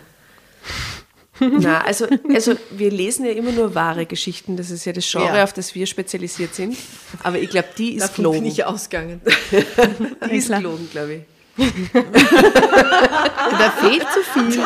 [1.59, 4.57] Na, also, also wir lesen ja immer nur wahre Geschichten.
[4.57, 5.43] Das ist ja das Genre, Ja.
[5.43, 6.75] auf das wir spezialisiert sind.
[7.23, 8.41] Aber ich glaube, die ist davon gelogen.
[8.41, 9.21] bin ich ausgegangen.
[10.31, 10.61] Die ist klar.
[10.61, 11.21] gelogen, glaube ich.
[11.93, 14.63] da fehlt zu viel.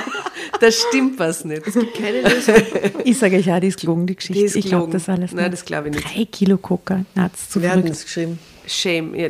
[0.59, 1.63] Da stimmt was nicht.
[1.97, 2.55] Keine Lösung.
[3.05, 4.39] Ich sage euch ja, die ist gelogen, die Geschichte.
[4.39, 4.91] Die ist ich glaube gelogen.
[4.93, 5.53] das alles Nein, nicht.
[5.53, 6.05] das glaube ich nicht.
[6.15, 7.95] Drei Kilo Coca, na, das ist zu Wir hatten verrückt.
[7.97, 8.39] es geschrieben.
[8.67, 9.15] Shame.
[9.15, 9.27] Ja,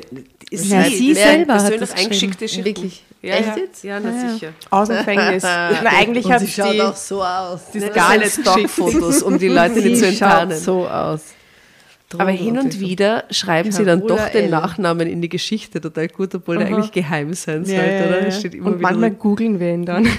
[0.49, 2.65] ist Ja, sie wer selber hat persönlich das eingeschickte Schichten.
[2.65, 3.03] Wirklich?
[3.21, 3.55] Ja, Echt ja.
[3.57, 3.83] jetzt?
[3.83, 4.53] Ja, na sicher.
[4.71, 5.43] Aus dem Gefängnis.
[5.43, 7.61] Na, eigentlich Und hat sie schaut die, auch so aus.
[7.73, 10.57] die Gar Scarlett nicht Stockfotos, um die Leute nicht zu sie schaut enttarnen.
[10.59, 11.21] so aus.
[12.17, 14.49] Aber hin und wieder schreiben sie dann doch den L.
[14.49, 18.19] Nachnamen in die Geschichte total gut, obwohl der eigentlich geheim sein sollte, ja, oder?
[18.19, 18.25] ja.
[18.25, 20.09] Das steht immer und wieder manchmal googeln wir ihn dann.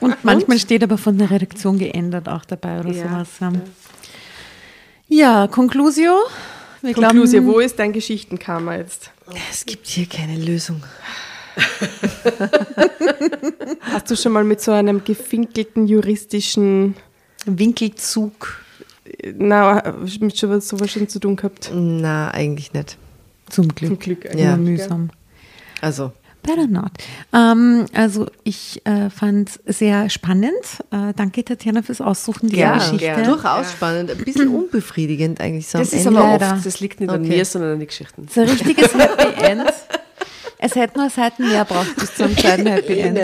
[0.00, 3.04] Und manchmal steht aber von der Redaktion geändert auch dabei oder Ja.
[3.24, 3.28] sowas.
[3.40, 3.52] Ja,
[5.08, 6.12] ja Conclusio.
[6.82, 9.10] Wir Konklusion, glauben, wo ist dein Geschichtenkammer jetzt?
[9.50, 10.82] Es gibt hier keine Lösung.
[13.80, 16.94] Hast du schon mal mit so einem gefinkelten juristischen,
[17.46, 18.60] Winkelzug
[19.34, 21.70] na, mit sowas sowas schon zu tun gehabt?
[21.74, 22.96] Na, eigentlich nicht.
[23.48, 23.90] zum Glück.
[23.90, 24.56] Zum Glück Immer eigentlich, Ja.
[24.56, 25.10] mühsam.
[25.80, 26.12] Also,
[26.42, 26.90] Better not.
[27.32, 30.50] Ähm, also ich äh, fand es sehr spannend.
[30.90, 32.98] Äh, danke Tatjana fürs Aussuchen dieser Ja, Geschichte.
[32.98, 33.24] gerne.
[33.24, 34.10] durchaus spannend.
[34.10, 36.18] Ein bisschen unbefriedigend eigentlich so Das ist Ende.
[36.20, 37.36] aber oft, das liegt nicht an Okay.
[37.36, 38.26] mir, sondern an die Geschichten.
[38.32, 39.64] So ein richtiges Happy End.
[40.62, 43.18] Es hätte nur Seiten mehr braucht bis zum zweiten Happy End.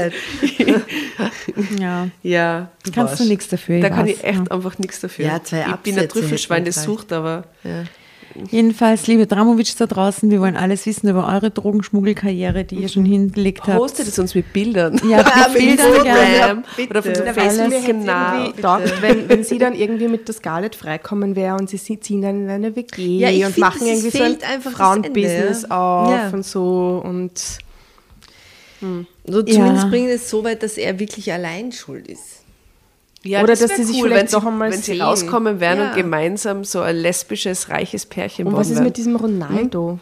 [1.78, 2.08] Ja.
[2.22, 3.80] Ja, Kannst du nichts dafür.
[3.80, 4.50] Da ich kann weiß, ich echt ja.
[4.50, 5.26] einfach nichts dafür.
[5.26, 7.84] Ja, zwei ich bin ein Absätze Trüffelschwein, das sucht, aber Ja.
[8.50, 13.04] Jedenfalls, liebe Dramovic da draußen, wir wollen alles wissen über eure Drogenschmuggelkarriere, die ihr schon
[13.04, 13.78] hingelegt habt.
[13.78, 15.00] hostet es uns mit Bildern.
[15.08, 15.18] Ja,
[15.48, 16.62] mit Bildern gerne.
[16.90, 17.68] Oder von so Na, Weißt du, Facebook.
[17.68, 18.78] mir hätte Genau.
[19.00, 22.42] wenn, wenn sie dann irgendwie mit der Scarlett freikommen wäre und sie sie ziehen dann
[22.44, 26.30] in eine WG Ja, und find, machen irgendwie so ein Frauenbusiness auf Ja.
[26.32, 27.32] und so und
[29.24, 29.88] So zumindest Ja.
[29.88, 32.35] bringen es so weit, dass er wirklich allein schuld ist.
[33.26, 35.02] Ja, Oder das dass sie sich cool, vielleicht wenn sie, doch einmal Wenn sie sehen.
[35.02, 35.88] rauskommen wären Ja.
[35.90, 39.98] und gemeinsam so ein lesbisches, reiches Pärchen und was ist mit diesem Ronaldo?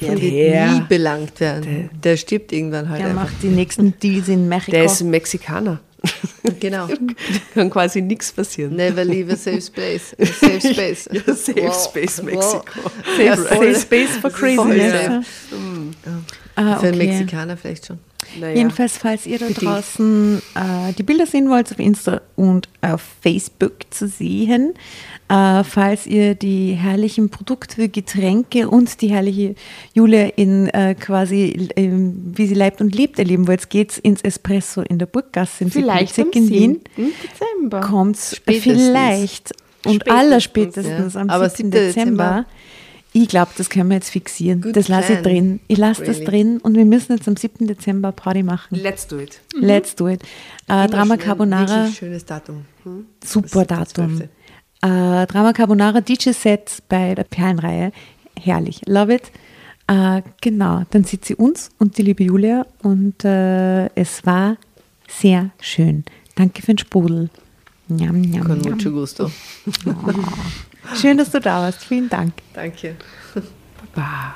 [0.00, 1.90] Der Der- wird nie belangt werden.
[2.02, 3.24] Der, stirbt irgendwann halt Der einfach.
[3.24, 4.72] macht die nächsten Deals in Mexiko.
[4.72, 5.80] Der ist ein Mexikaner.
[6.60, 6.86] Genau.
[7.54, 8.76] Kann quasi nichts passieren.
[8.76, 10.14] Never leave a safe space.
[10.20, 11.08] A safe space.
[11.10, 11.84] Ja, Safe Wow.
[11.84, 12.24] Space Wow.
[12.26, 12.90] Mexiko.
[13.24, 13.74] Ja, Safe voll.
[13.76, 14.92] Space for Voll Craziness.
[14.92, 15.12] safe.
[15.14, 15.22] ja.
[16.56, 17.06] Ah, Für einen okay.
[17.06, 17.98] Mexikaner vielleicht schon.
[18.38, 18.56] Naja.
[18.56, 23.72] Jedenfalls, falls ihr da draußen äh, die Bilder sehen wollt, auf Insta und auf Facebook
[23.90, 24.74] zu sehen,
[25.28, 29.54] äh, falls ihr die herrlichen Produkte, Getränke und die herrliche
[29.94, 34.98] Julia in äh, quasi, wie sie leibt und lebt, erleben wollt, geht's ins Espresso in
[34.98, 36.80] der Burggasse in Vielleicht am 77 in Wien.
[36.96, 37.12] 7.
[37.22, 37.80] Dezember.
[37.80, 38.86] Kommt's Spätestens.
[38.86, 39.52] vielleicht
[39.86, 41.20] und Spätestens, allerspätestens ja.
[41.20, 41.70] am Aber 7.
[41.70, 41.70] 7.
[41.70, 42.46] Dezember
[43.16, 44.60] Ich glaube, das können wir jetzt fixieren.
[44.60, 45.60] Good das lasse ich drin.
[45.68, 46.24] Ich lasse das Really.
[46.26, 47.68] drin und wir müssen jetzt am 7.
[47.68, 48.76] Dezember Party machen.
[48.76, 49.40] Let's do it.
[49.54, 50.20] Let's do it.
[50.66, 52.64] Äh, Drama Carbonara, Wirklich schönes Datum.
[52.82, 53.06] Hm?
[53.24, 54.16] super Das Datum.
[54.16, 54.28] 12..
[54.82, 57.92] Äh, Drama Carbonara DJ-Set bei der Perlenreihe.
[58.36, 58.80] Herrlich.
[58.86, 59.30] Love it.
[59.86, 64.56] Äh, genau, dann sieht sie uns und die liebe Julia und äh, es war
[65.06, 66.04] sehr schön.
[66.34, 67.30] Danke für den Sprudel.
[67.88, 68.72] Njam, njam, Con njam.
[68.72, 69.30] mucho gusto.
[70.94, 71.84] Schön, dass du da warst.
[71.84, 72.34] Vielen Dank.
[72.52, 72.96] Danke.
[73.94, 74.34] Bah.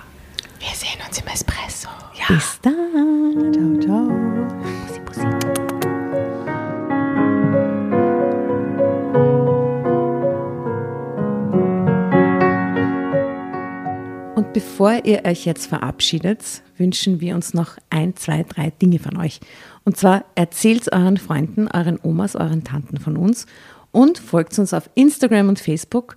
[0.59, 1.89] Wir sehen uns im Espresso.
[2.29, 3.53] Bis dann.
[3.53, 4.09] Ciao, ciao.
[4.87, 5.27] Bussi, bussi.
[14.35, 19.17] Und bevor ihr euch jetzt verabschiedet, wünschen wir uns noch ein, zwei, drei Dinge von
[19.17, 19.41] euch.
[19.85, 23.47] Und zwar erzählt euren Freunden, euren Omas, euren Tanten von uns
[23.91, 26.17] und folgt uns auf Instagram und Facebook